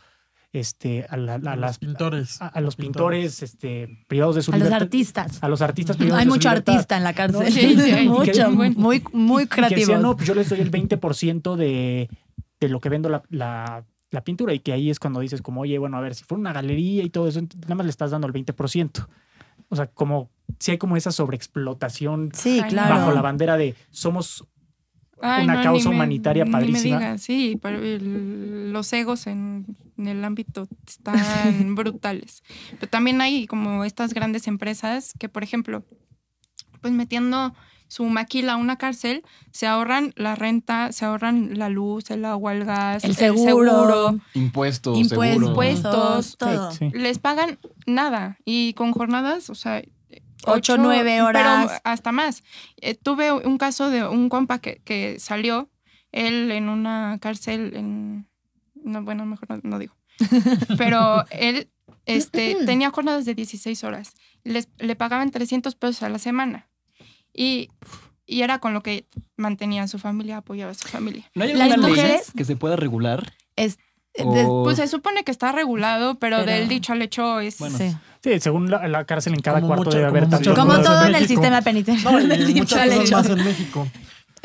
[0.53, 2.41] este, a, la- a Los las, pintores.
[2.41, 4.83] a, a los pintores, este, privados de su A los libertad?
[4.83, 5.43] artistas.
[5.43, 6.73] A los artistas privados Hay de su mucho libertad.
[6.75, 7.39] artista en la cárcel.
[7.43, 8.07] No, sí, sí, hay.
[8.07, 9.99] mucho, muy, muy creativos.
[9.99, 12.07] no, pues yo les doy el 20% de,
[12.61, 15.61] de lo que vendo la, la- la pintura y que ahí es cuando dices como,
[15.61, 18.11] oye, bueno, a ver, si fuera una galería y todo eso, nada más le estás
[18.11, 19.07] dando el 20%.
[19.69, 22.95] O sea, como si hay como esa sobreexplotación Sí, Ay, claro.
[22.95, 24.45] bajo la bandera de somos
[25.23, 26.99] ay, Una no, causa me- humanitaria me padrísima.
[26.99, 29.65] digas, sí, pero el- los egos en,
[29.97, 31.15] en el ámbito están
[31.75, 32.43] brutales.
[32.79, 35.83] Pero también hay como estas grandes empresas que, por ejemplo,
[36.81, 37.53] pues metiendo
[37.87, 42.51] su maquila a una cárcel, se ahorran la renta, se ahorran la luz, el agua,
[42.53, 45.47] el gas, El seguro, Impuestos, impuestos, seguro.
[45.49, 46.37] Impuestos.
[46.37, 46.71] todo.
[46.71, 46.89] Sí.
[46.93, 49.83] les pagan nada y con jornadas, o sea,
[50.45, 51.65] Ocho, nueve horas.
[51.67, 52.43] Pero hasta más.
[52.77, 55.69] Eh, tuve un caso de un compa que, que salió,
[56.11, 58.27] él en una cárcel en...
[58.75, 59.95] No, bueno, mejor no, no digo.
[60.77, 61.69] Pero él
[62.05, 64.13] este, tenía jornadas de 16 horas.
[64.43, 66.67] Les, le pagaban 300 pesos a la semana.
[67.33, 67.69] Y,
[68.25, 71.29] y era con lo que mantenía a su familia, apoyaba a su familia.
[71.33, 73.33] ¿No hay alguna ley mujeres- que se pueda regular?
[73.55, 73.77] Es,
[74.19, 77.57] O- Pues se supone que está regulado, pero, Pero- del dicho al hecho es...
[77.57, 77.95] Bueno, sí.
[78.23, 81.01] Sí, según la, la cárcel en cada Como cuarto mucha- debe haber muchas Como todo
[81.03, 82.53] en en el sistema No, penitenciario.
[82.55, 83.15] muchas cosas hecho.
[83.17, 83.87] más en México.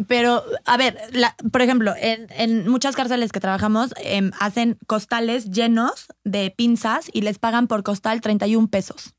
[0.06, 5.50] Pero, a ver, la- por ejemplo, en, en muchas cárceles que trabajamos, em, hacen costales
[5.50, 9.14] llenos de pinzas y les pagan por costal 31 pesos.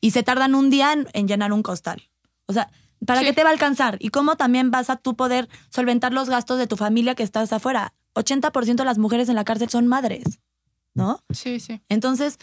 [0.00, 2.08] Y se tardan un día en, en llenar un costal.
[2.46, 2.70] O sea,
[3.06, 3.26] ¿para Sí.
[3.26, 3.96] qué te va a alcanzar?
[4.00, 7.52] ¿Y cómo también vas a tú poder solventar los gastos de tu familia que estás
[7.52, 7.92] afuera?
[8.14, 10.24] 80% de las mujeres en la cárcel son madres,
[10.94, 11.20] ¿no?
[11.30, 11.82] Sí, sí.
[11.88, 12.38] Entonces,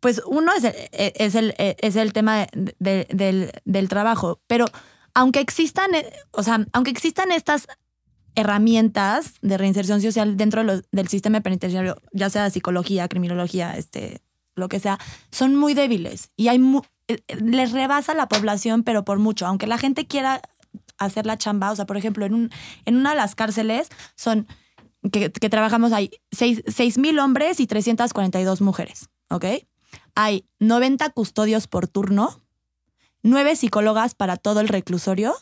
[0.00, 4.64] pues uno es el, es el, es el tema de- de- del, del trabajo, pero
[5.14, 7.66] aunque existan, eh, o sea, aunque existan estas
[8.34, 14.22] herramientas de reinserción social dentro del sistema penitenciario, ya sea psicología, criminología, este,
[14.56, 14.98] lo que sea,
[15.30, 19.46] son muy débiles y hay mu- eh, eh, les rebasa la población, pero por mucho.
[19.46, 20.40] Aunque la gente quiera
[20.98, 22.50] hacer la chamba, o sea, por ejemplo, en, un,
[22.84, 24.46] en una de las cárceles son
[25.10, 29.44] que, que trabajamos hay 6 mil hombres y 342 mujeres, ¿ok?
[30.14, 32.40] Hay 90 custodios por turno,
[33.22, 35.34] 9 psicólogas para todo el reclusorio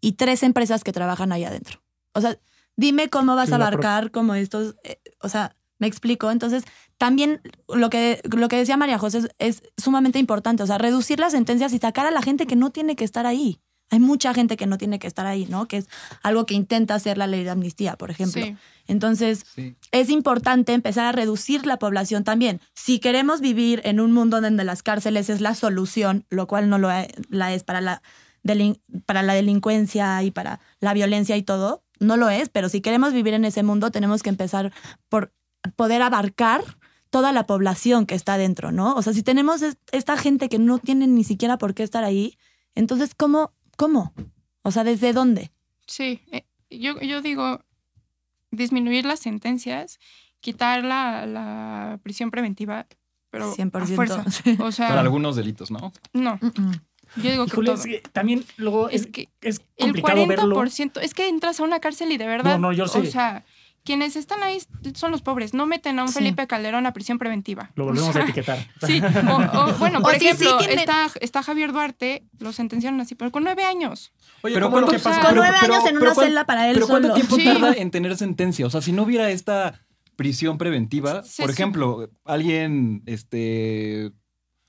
[0.00, 1.80] y tres empresas que trabajan ahí adentro.
[2.12, 2.38] O sea,
[2.76, 6.30] dime cómo vas a abarcar como estos, eh, o sea, me explico.
[6.30, 6.64] Entonces,
[6.96, 11.20] también lo que, lo que decía María José es, es sumamente importante, o sea, reducir
[11.20, 13.60] las sentencias y sacar a la gente que no tiene que estar ahí.
[13.90, 15.66] Hay mucha gente que no tiene que estar ahí, ¿no?
[15.66, 15.88] Que es
[16.22, 18.42] algo que intenta hacer la ley de amnistía, por ejemplo.
[18.44, 18.56] Sí.
[18.86, 19.76] Entonces, Sí.
[19.92, 22.60] es importante empezar a reducir la población también.
[22.74, 26.78] Si queremos vivir en un mundo donde las cárceles es la solución, lo cual no
[26.78, 26.88] lo
[27.30, 28.02] la es para la,
[28.44, 32.80] delin- para la delincuencia y para la violencia y todo, no lo es, pero si
[32.80, 34.72] queremos vivir en ese mundo tenemos que empezar
[35.08, 35.32] por
[35.76, 36.62] poder abarcar
[37.10, 38.94] toda la población que está dentro, ¿no?
[38.94, 42.04] O sea, si tenemos es- esta gente que no tiene ni siquiera por qué estar
[42.04, 42.38] ahí,
[42.74, 43.52] entonces, ¿cómo?
[43.78, 44.12] ¿Cómo?
[44.62, 45.52] O sea, ¿desde dónde?
[45.86, 47.62] Sí, eh, yo, yo digo
[48.50, 49.98] disminuir las sentencias,
[50.40, 52.86] quitar la, la prisión preventiva,
[53.30, 53.82] pero 100%.
[53.82, 54.24] a fuerza.
[54.64, 55.92] O sea, Para algunos delitos, ¿no?
[56.12, 56.80] no, Mm-mm.
[57.16, 57.76] yo digo que Híjole, todo.
[57.76, 60.56] es que también luego Es es, que es el complicado verlo.
[60.56, 62.98] 40%, es que entras a una cárcel y de verdad, No, no, yo sé.
[62.98, 63.44] o sea,
[63.88, 64.58] quienes están ahí
[64.94, 66.14] son los pobres, no meten a un Sí.
[66.18, 67.70] Felipe Calderón a prisión preventiva.
[67.74, 68.58] Lo O volvemos sea, a etiquetar.
[68.86, 72.52] Sí, o, o, bueno, por O sí, sí ejemplo, tiene- está, está Javier Duarte, lo
[72.52, 74.12] sentenciaron así, pero con nueve años.
[74.42, 75.22] Oye, Pero ¿cómo lo ¿cuánto- que pasa?
[75.26, 77.14] Con nueve pero- años en pero una celda para él Pero ¿cuánto solo.
[77.14, 77.44] tiempo Sí.
[77.44, 78.66] tarda en tener sentencia?
[78.66, 79.80] O sea, si no hubiera esta
[80.16, 84.12] prisión preventiva, por ejemplo, alguien este,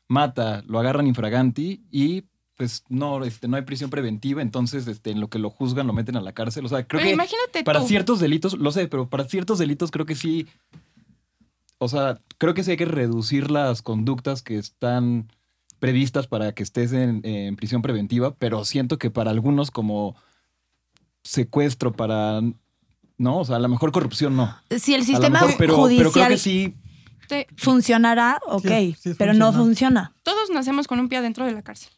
[0.08, 2.24] mata, lo agarran infraganti y
[2.60, 5.94] pues no, este, no hay prisión preventiva, entonces este, en lo que lo juzgan lo
[5.94, 6.66] meten a la cárcel.
[6.66, 7.88] O sea, creo Pero que imagínate para tú.
[7.88, 10.46] ciertos delitos, lo sé, pero para ciertos delitos creo que sí.
[11.78, 15.32] O sea, creo que sí hay que reducir las conductas que están
[15.80, 20.18] previstas para que estés en, en prisión preventiva, pero siento que para algunos como
[21.24, 22.42] secuestro, para...
[23.18, 24.54] No, o sea, a lo mejor corrupción no.
[24.78, 26.76] Si el sistema mejor, pero, judicial pero creo que sí.
[27.30, 30.12] te- funcionará, ok, Sí, sí pero no funciona.
[30.12, 30.14] funciona.
[30.24, 31.92] todos nacemos con un pie adentro de la cárcel.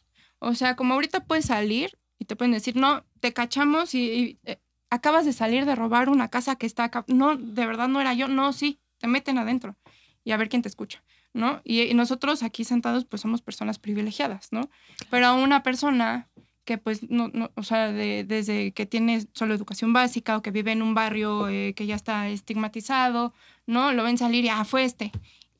[0.44, 4.38] O sea, como ahorita puedes salir y te pueden decir, no, te cachamos y, y,
[4.44, 4.58] eh,
[4.90, 7.04] acabas de salir de robar una casa que está acá.
[7.06, 8.26] No, de verdad no era yo.
[8.28, 9.76] No, sí, te meten adentro
[10.24, 11.60] y a ver quién te escucha, ¿no?
[11.64, 14.68] Y, y nosotros aquí sentados, pues somos personas privilegiadas, ¿no?
[15.10, 16.28] Pero a una persona
[16.64, 20.50] que pues no, no o sea, de- desde que tiene solo educación básica o que
[20.52, 23.32] vive en un barrio eh, que ya está estigmatizado,
[23.66, 23.92] ¿no?
[23.92, 25.10] Lo ven salir y, ah, fue este.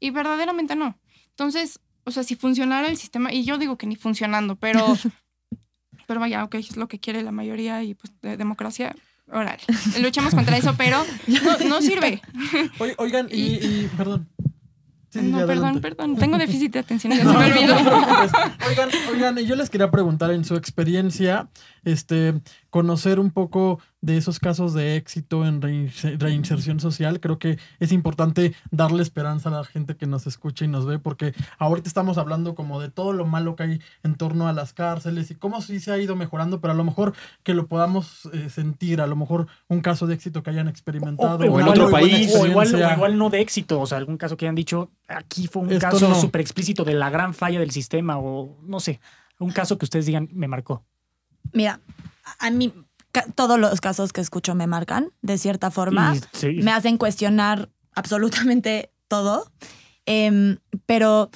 [0.01, 0.99] Y verdaderamente no.
[1.30, 4.84] Entonces, o sea, si funcionara el sistema, y yo digo que ni funcionando, pero,
[6.07, 8.94] pero vaya, ok, es lo que quiere la mayoría y pues de democracia,
[9.30, 9.62] órale,
[10.00, 12.20] luchemos contra eso, pero no, no sirve.
[12.98, 14.28] Oigan, y, y- perdón.
[15.11, 15.80] Sí, sí, no, perdón, adelante.
[15.82, 17.74] perdón, tengo déficit de atención, ya No, se me olvidó.
[17.82, 18.07] no.
[18.66, 21.50] Oigan, oigan, y yo les quería preguntar en su experiencia,
[21.84, 22.40] este,
[22.70, 27.20] conocer un poco de esos casos de éxito en reinse- reinserción social.
[27.20, 30.98] Creo que es importante darle esperanza a la gente que nos escucha y nos ve,
[30.98, 34.72] porque ahorita estamos hablando como de todo lo malo que hay en torno a las
[34.72, 38.28] cárceles y cómo sí se ha ido mejorando, pero a lo mejor que lo podamos
[38.32, 41.38] eh, sentir, a lo mejor un caso de éxito que hayan experimentado.
[41.50, 42.34] o en otro país.
[42.34, 42.96] O igual, o experiencia.
[42.96, 45.80] igual no de éxito, o sea, algún caso que hayan dicho, aquí fue un Esto
[45.88, 46.14] caso no.
[46.16, 49.00] súper explícito de la gran falla del sistema, o no sé,
[49.38, 50.84] un caso que ustedes digan, me marcó.
[51.53, 51.78] Mira,
[52.40, 52.72] a mí
[53.34, 56.14] todos los casos que escucho me marcan, de cierta forma.
[56.32, 59.50] Sí, me hacen cuestionar absolutamente todo.
[60.06, 61.30] Em, pero,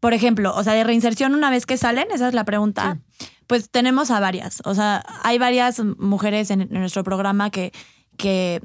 [0.00, 2.98] por ejemplo, o sea, de reinserción una vez que salen, esa es la pregunta.
[3.46, 4.60] Pues tenemos a varias.
[4.64, 7.72] O sea, hay varias mujeres en, en nuestro programa que,
[8.16, 8.60] que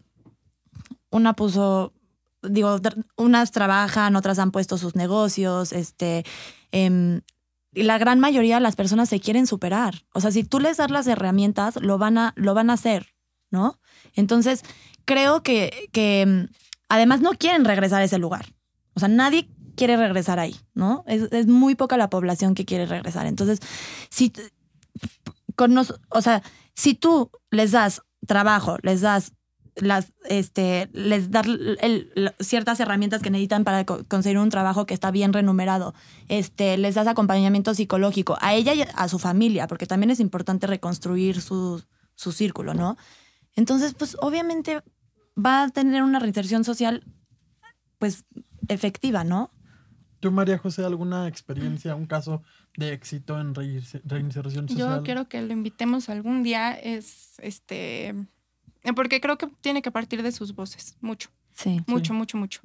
[1.12, 1.94] una puso,
[2.42, 2.80] digo,
[3.18, 6.26] unas trabajan, otras han puesto sus negocios, este,
[6.72, 7.22] em,
[7.74, 10.04] la gran mayoría de las personas se quieren superar.
[10.14, 13.14] O sea, si tú les das las herramientas, lo van a, lo van a hacer,
[13.50, 13.80] ¿no?
[14.16, 14.64] Entonces,
[15.06, 16.54] creo que, que mm,
[16.90, 18.46] además no quieren regresar a ese lugar.
[18.94, 21.04] O sea, nadie quiere regresar ahí, ¿no?
[21.08, 23.26] Es, es muy poca la población que quiere regresar.
[23.26, 23.60] Entonces,
[24.10, 24.34] si
[25.56, 26.42] con nos- o sea,
[26.76, 29.34] si tú les das trabajo, les das
[29.76, 34.94] las, este, les el- el- ciertas herramientas que necesitan para co- conseguir un trabajo que
[34.94, 35.94] está bien remunerado,
[36.28, 40.68] este, les das acompañamiento psicológico a ella y a su familia, porque también es importante
[40.68, 41.82] reconstruir su,
[42.16, 42.98] su círculo, ¿no?
[43.56, 44.82] Entonces, pues obviamente
[45.38, 47.04] va a tener una reinserción social,
[47.98, 48.26] pues,
[48.68, 49.52] efectiva, ¿no?
[50.20, 52.44] ¿Tú, María José, alguna experiencia, un caso
[52.78, 54.98] de éxito en reinse- reinserción social?
[54.98, 58.14] Yo quiero que lo invitemos algún día, es este,
[58.96, 61.30] porque creo que tiene que partir de sus voces, mucho.
[61.54, 61.82] Sí.
[61.88, 62.62] Mucho, mucho, mucho.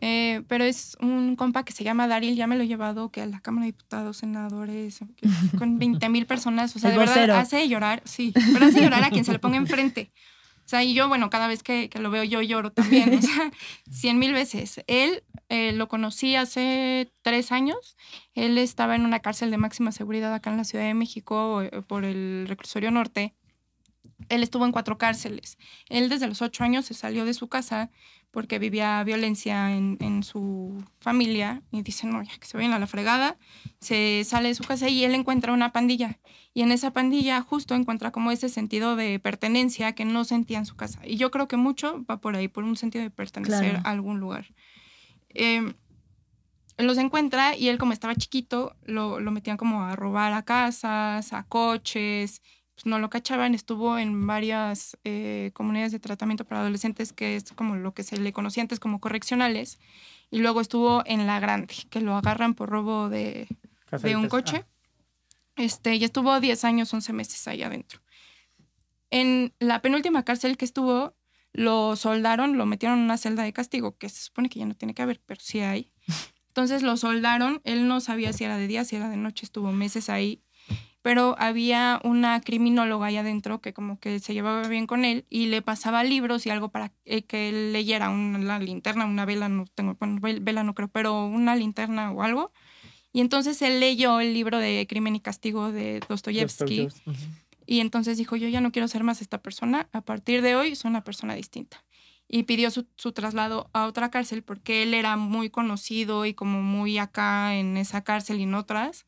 [0.00, 3.20] Eh, pero es un compa que se llama Daryl, ya me lo he llevado que
[3.20, 5.00] a la Cámara de Diputados, senadores,
[5.58, 6.74] con 20 mil personas.
[6.76, 9.56] O sea, de verdad hace llorar, sí, pero hace llorar a quien se le ponga
[9.56, 10.12] enfrente.
[10.68, 13.14] O sea, y yo, bueno, cada vez que, que lo veo, yo lloro también.
[13.16, 13.50] O sea,
[13.90, 14.82] cien mil veces.
[14.86, 17.96] Él eh, lo conocí hace tres años.
[18.34, 21.70] Él estaba en una cárcel de máxima seguridad acá en la Ciudad de México eh,
[21.86, 23.34] por el reclusorio norte.
[24.28, 25.58] Él estuvo en cuatro cárceles.
[25.88, 27.90] Él desde los ocho años se salió de su casa
[28.30, 32.78] porque vivía violencia en, en su familia y dice, no, ya que se vayan a
[32.78, 33.38] la fregada,
[33.80, 36.18] se sale de su casa y él encuentra una pandilla.
[36.52, 40.66] Y en esa pandilla justo encuentra como ese sentido de pertenencia que no sentía en
[40.66, 41.00] su casa.
[41.06, 43.86] Y yo creo que mucho va por ahí, por un sentido de pertenecer Claro.
[43.86, 44.46] a algún lugar.
[45.30, 45.72] Eh,
[46.76, 51.32] los encuentra y él como estaba chiquito, lo, lo metían como a robar a casas,
[51.32, 52.40] a coches,
[52.78, 57.50] pues, no lo cachaban, estuvo en varias eh, comunidades de tratamiento para adolescentes, que es
[57.52, 59.80] como lo que se le conocía antes como correccionales,
[60.30, 63.48] y luego estuvo en La Grande, que lo agarran por robo de,
[63.90, 64.64] de un coche.
[65.56, 68.00] Este, y estuvo 10 años, 11 meses ahí adentro.
[69.10, 71.16] En la penúltima cárcel que estuvo,
[71.52, 74.76] lo soldaron, lo metieron en una celda de castigo, que se supone que ya no
[74.76, 75.90] tiene que haber, pero sí hay.
[76.46, 79.72] Entonces lo soldaron, él no sabía si era de día, si era de noche, estuvo
[79.72, 80.44] meses ahí,
[81.08, 85.46] pero había una criminóloga ahí adentro que como que se llevaba bien con él y
[85.46, 89.64] le pasaba libros y algo para eh, que él leyera, una linterna, una vela, no
[89.74, 92.52] tengo, bueno, vela no creo, pero una linterna o algo.
[93.10, 96.88] Y entonces él leyó el libro de Crimen y Castigo de Dostoyevsky.
[97.64, 100.76] Y entonces dijo, yo ya no quiero ser más esta persona, a partir de hoy
[100.76, 101.86] soy una persona distinta.
[102.28, 106.60] Y pidió su, su, traslado a otra cárcel porque él era muy conocido y como
[106.60, 109.06] muy acá en esa cárcel y en otras.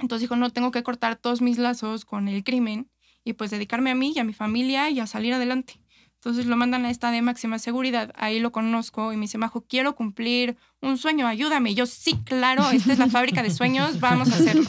[0.00, 2.90] Entonces dijo, no, tengo que cortar todos mis lazos con el crimen
[3.24, 5.80] y pues dedicarme a mí y a mi familia y a salir adelante.
[6.14, 9.62] Entonces lo mandan a esta de máxima seguridad, ahí lo conozco y me dice, Majo,
[9.62, 11.70] quiero cumplir un sueño, ayúdame.
[11.70, 14.64] Y yo, sí, claro, esta es la fábrica de sueños, vamos a hacerlo.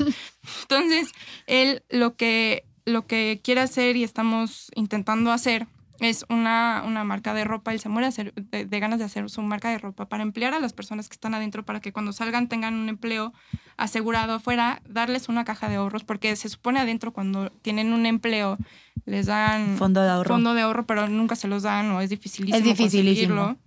[0.61, 1.11] Entonces,
[1.47, 5.67] él lo que lo que quiere hacer y estamos intentando hacer
[5.99, 7.73] es una, una marca de ropa.
[7.73, 10.73] Él se muere de, ganas de hacer su marca de ropa para emplear a las
[10.73, 13.33] personas que están adentro para que cuando salgan tengan un empleo
[13.81, 18.57] asegurado afuera, darles una caja de ahorros, porque se supone adentro cuando tienen un empleo
[19.05, 22.11] les dan fondo de ahorro, fondo de ahorro pero nunca se los dan o es
[22.11, 22.57] dificilísimo.
[22.57, 23.57] Es dificilísimo.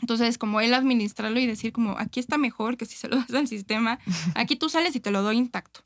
[0.00, 3.34] Entonces, como él administrarlo y decir como, aquí está mejor que si se lo das
[3.34, 3.98] al sistema,
[4.34, 5.80] aquí tú sales y te lo doy intacto.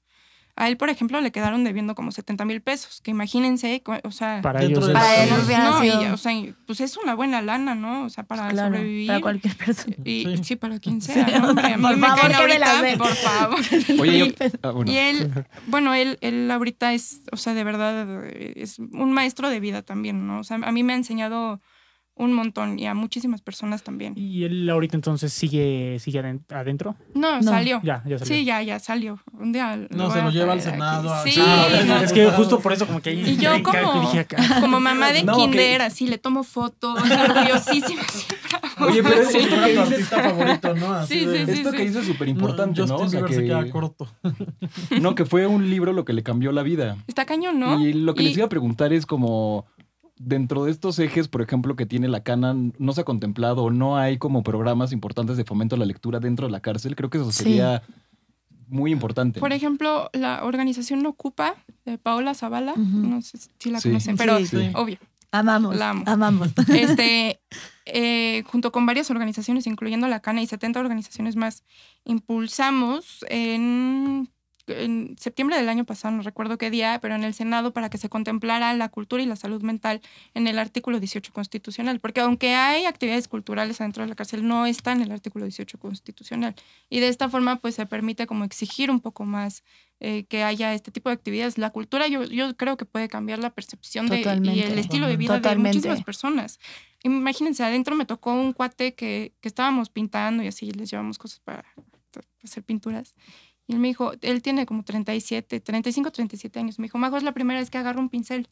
[0.60, 4.40] A él, por ejemplo, le quedaron debiendo como 70 mil pesos, que imagínense, o sea...
[4.42, 6.32] Para ellos, para ellos no, y, o sea,
[6.66, 8.02] pues es una buena lana, ¿no?
[8.04, 9.06] O sea, para sobrevivir.
[9.06, 9.94] Para cualquier persona.
[10.04, 10.56] Y, sí.
[10.56, 13.60] para quien sea, me caen ahorita, por favor.
[14.00, 14.90] Oye, y, ah, bueno.
[14.90, 15.32] y él,
[15.68, 20.26] bueno, él, él ahorita es, o sea, de verdad, es un maestro de vida también,
[20.26, 20.40] ¿no?
[20.40, 21.60] O sea, a mí me ha enseñado
[22.18, 24.14] un montón y a muchísimas personas también.
[24.16, 26.18] ¿Y él ahorita entonces sigue, sigue
[26.50, 26.96] adentro?
[27.14, 27.80] No, salió.
[27.82, 28.36] Ya, ya salió.
[28.36, 29.20] Sí, ya, ya salió.
[29.32, 31.14] Un día no, se lo lleva al Senado.
[31.24, 31.40] Sí,
[32.02, 33.12] es que justo por eso como que...
[33.12, 34.10] Y yo como,
[34.60, 38.02] como mamá de kinder, así, le tomo fotos, orgullosísima.
[38.80, 40.92] Oye, pero es esto que artista favorito, ¿no?
[40.94, 42.96] Así sí, sí, sí, Esto que dice es súper importante, ¿no?
[42.96, 43.34] O sea, que...
[43.34, 44.08] se queda corto.
[45.00, 46.96] No, que fue un libro lo que le cambió la vida.
[47.06, 47.80] Está cañón, ¿no?
[47.80, 49.66] Y lo que les iba a preguntar es como
[50.18, 53.70] dentro de estos ejes, por ejemplo, que tiene la cana, no se ha contemplado o
[53.70, 56.96] no hay como programas importantes de fomento a la lectura dentro de la cárcel.
[56.96, 57.82] Creo que eso sería
[58.68, 59.40] muy importante.
[59.40, 64.36] Por ejemplo, la organización Ocupa de Paola Zavala, no sé si la conocen, pero
[64.74, 64.98] obvio.
[65.30, 65.76] Amamos.
[65.76, 66.04] La amo.
[66.06, 66.48] Amamos.
[66.68, 67.40] Este,
[67.84, 71.64] eh, junto con varias organizaciones, incluyendo la Cana y 70 organizaciones más,
[72.04, 74.30] impulsamos en
[74.68, 77.98] en septiembre del año pasado, no recuerdo qué día, pero en el Senado para que
[77.98, 80.00] se contemplara la cultura y la salud mental
[80.34, 84.66] en el artículo 18 constitucional, porque aunque hay actividades culturales adentro de la cárcel, no
[84.66, 86.54] está en el artículo 18 constitucional.
[86.90, 89.62] Y de esta forma, pues se permite como exigir un poco más
[90.00, 91.58] eh, que haya este tipo de actividades.
[91.58, 95.16] La cultura yo, yo creo que puede cambiar la percepción de, y el estilo de
[95.16, 96.60] vida de muchísimas personas.
[97.02, 101.40] Imagínense, adentro me tocó un cuate que, que estábamos pintando y así les llevamos cosas
[101.40, 101.64] para
[102.44, 103.14] hacer pinturas.
[103.68, 106.78] Y él me dijo, él tiene como 37, 35, 37 años.
[106.78, 108.48] Me dijo, Majo, es la primera vez que agarro un pincel.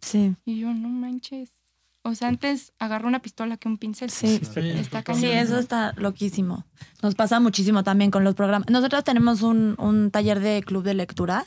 [0.00, 0.36] Sí.
[0.44, 1.54] Y yo, no manches.
[2.02, 4.10] O sea, antes agarró una pistola que un pincel.
[4.10, 6.66] Sí, está Sí, eso está loquísimo.
[7.02, 8.68] Nos pasa muchísimo también con los programas.
[8.70, 11.46] Nosotros tenemos un, un taller de club de lectura.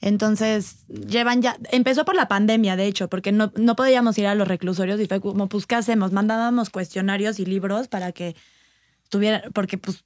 [0.00, 4.34] Entonces, llevan ya, empezó por la pandemia, de hecho, porque no, no podíamos ir a
[4.34, 6.12] los reclusorios y fue como, pues, ¿qué hacemos?
[6.12, 8.36] Mandábamos cuestionarios y libros para que
[9.08, 10.04] tuvieran, porque pues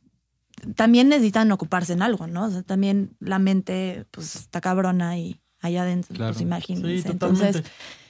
[0.74, 2.46] también necesitan ocuparse en algo, ¿no?
[2.46, 7.02] O sea, también la mente, pues, está cabrona y allá adentro, pues imagínense.
[7.02, 7.62] Sí, Entonces,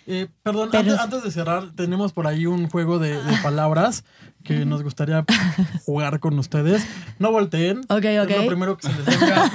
[0.07, 4.05] eh, perdón, antes, de cerrar, tenemos por ahí un juego de, palabras
[4.43, 5.25] que nos gustaría
[5.85, 6.87] jugar con ustedes.
[7.19, 7.81] No volteen.
[7.89, 8.31] Ok, ok.
[8.31, 9.51] Es lo primero que se les venga,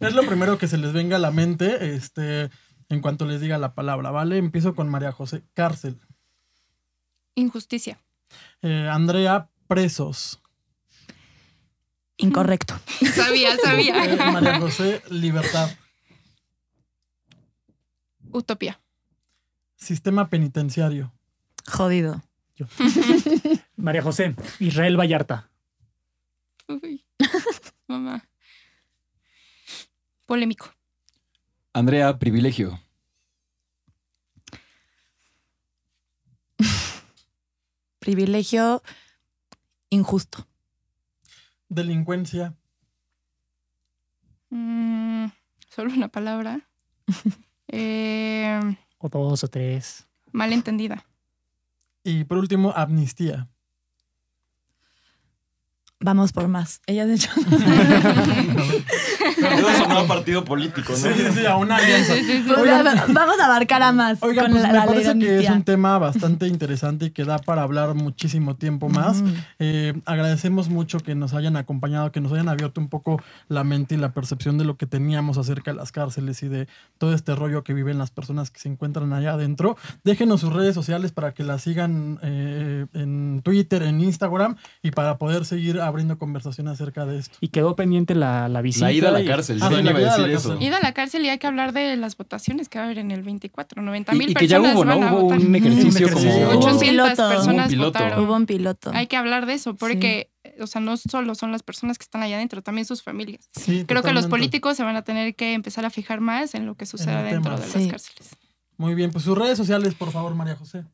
[0.00, 2.50] es lo primero que se les venga a la mente este,
[2.88, 4.38] en cuanto les diga la palabra, ¿vale?
[4.38, 5.42] Empiezo con María José.
[5.52, 6.00] Cárcel.
[7.34, 7.98] Injusticia.
[8.62, 10.40] Eh, Andrea, presos.
[12.16, 12.78] Incorrecto.
[13.14, 14.30] sabía, sabía.
[14.30, 15.70] María José, libertad.
[18.30, 18.80] Utopía.
[19.76, 21.12] Sistema penitenciario.
[21.66, 22.22] Jodido.
[23.76, 25.50] María José, Israel Vallarta.
[26.68, 27.04] Uy,
[27.88, 28.26] mamá.
[30.26, 30.72] Polémico.
[31.72, 32.80] Andrea, privilegio.
[38.04, 38.82] privilegio
[39.88, 40.46] injusto.
[41.74, 42.54] Delincuencia.
[44.50, 45.26] Mm,
[45.68, 46.60] Solo una palabra.
[47.76, 48.60] Eh,
[48.98, 50.06] O dos o tres.
[50.30, 51.04] malentendida.
[52.04, 53.48] Y por último, amnistía.
[56.04, 56.82] Vamos por más.
[56.86, 57.30] Ella de hecho.
[59.38, 60.98] Eso a partido político, ¿no?
[60.98, 62.12] Sí, sí, sí, a una alianza.
[62.46, 64.22] Pues, Oigan, vamos a abarcar a más.
[64.22, 67.24] Oigan, con pues la, me la parece que es un tema bastante interesante y que
[67.24, 69.24] da para hablar muchísimo tiempo más.
[69.58, 73.94] Eh, agradecemos mucho que nos hayan acompañado, que nos hayan abierto un poco la mente
[73.94, 77.34] y la percepción de lo que teníamos acerca de las cárceles y de todo este
[77.34, 79.78] rollo que viven las personas que se encuentran allá adentro.
[80.04, 85.16] Déjenos sus redes sociales para que las sigan eh, en Twitter, en Instagram y para
[85.16, 87.36] poder seguir abriendo conversación acerca de esto.
[87.40, 88.86] Y quedó pendiente la, la visita.
[88.86, 90.48] La ida a la cárcel, Ah, yo sí, iba a ida a la decir eso.
[90.50, 90.66] cárcel.
[90.68, 92.98] Id a la cárcel y hay que hablar de las votaciones que va a haber
[92.98, 93.82] en el 24.
[93.82, 94.98] 90 Y, mil y que ya personas hubo, ¿no?
[94.98, 95.38] van a Hubo votar.
[95.40, 96.20] un ejercicio como...
[96.20, 96.48] ejercicio.
[96.48, 97.28] Hubo un 800 piloto.
[97.28, 97.98] personas Hubo un piloto.
[97.98, 98.24] votaron.
[98.24, 98.90] Hubo un piloto.
[98.94, 100.30] Hay que hablar de eso, porque,
[100.60, 103.48] o sea, no solo son las personas que están allá adentro, también sus familias.
[103.52, 104.28] Sí, Creo que los totalmente.
[104.30, 107.56] políticos se van a tener que empezar a fijar más en lo que sucede dentro
[107.58, 107.78] de Sí.
[107.80, 108.30] las cárceles.
[108.76, 110.84] Muy bien, pues sus redes sociales, por favor, María José.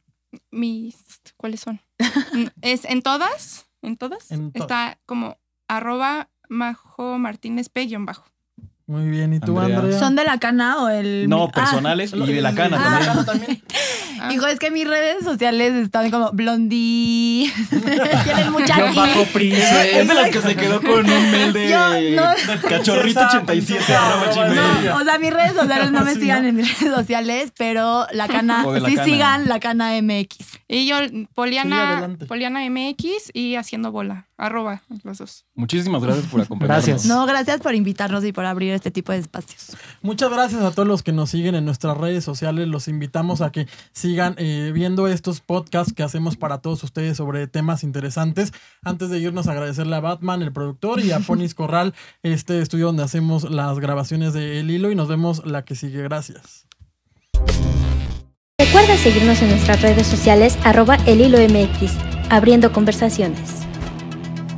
[0.51, 0.97] Mis,
[1.37, 1.81] ¿cuáles son?
[2.63, 4.31] Es en todas, en todas.
[4.31, 8.27] En to- está como arroba majo martínez p bajo.
[8.91, 9.79] Muy bien, ¿y tú, Andrea.
[9.79, 9.99] Andrea?
[10.01, 11.29] ¿Son de la cana o el.?
[11.29, 13.63] No, Ah, personales y de la cana Ah, también.
[14.21, 14.33] Ah.
[14.33, 17.53] Hijo, es que mis redes sociales están como blondie.
[18.25, 20.01] Tienen mucha Guión bajo príncipe.
[20.01, 24.49] Es de las que se quedó con un mail de Yo no- cachorrito 87 arroba
[24.49, 26.49] No, O sea, mis redes sociales no me Sí, sigan ¿no?
[26.49, 29.05] en mis redes sociales, pero la cana, la sí cana.
[29.05, 30.37] sigan la cana MX.
[30.69, 30.97] Y yo,
[31.35, 32.09] Poliana.
[32.27, 35.45] Poliana MX y haciendo bola, arroba los dos.
[35.55, 36.87] Muchísimas gracias por acompañarnos.
[36.87, 37.07] Gracias.
[37.07, 39.77] No, gracias por invitarnos y por abrir este tipo de espacios.
[40.03, 42.67] Muchas gracias a todos los que nos siguen en nuestras redes sociales.
[42.69, 47.47] Los invitamos a que sigan eh, viendo estos podcasts que hacemos para todos ustedes sobre
[47.47, 48.53] temas interesantes.
[48.83, 53.03] Antes de irnos, agradecerle a Batman, el productor, y a Ponis Corral, este estudio donde
[53.03, 54.91] hacemos las grabaciones de El Hilo.
[54.91, 56.03] Y nos vemos la que sigue.
[56.03, 56.67] Gracias.
[58.59, 61.93] Recuerda seguirnos en nuestras redes sociales arroba el hilo MX,
[62.29, 63.70] abriendo conversaciones.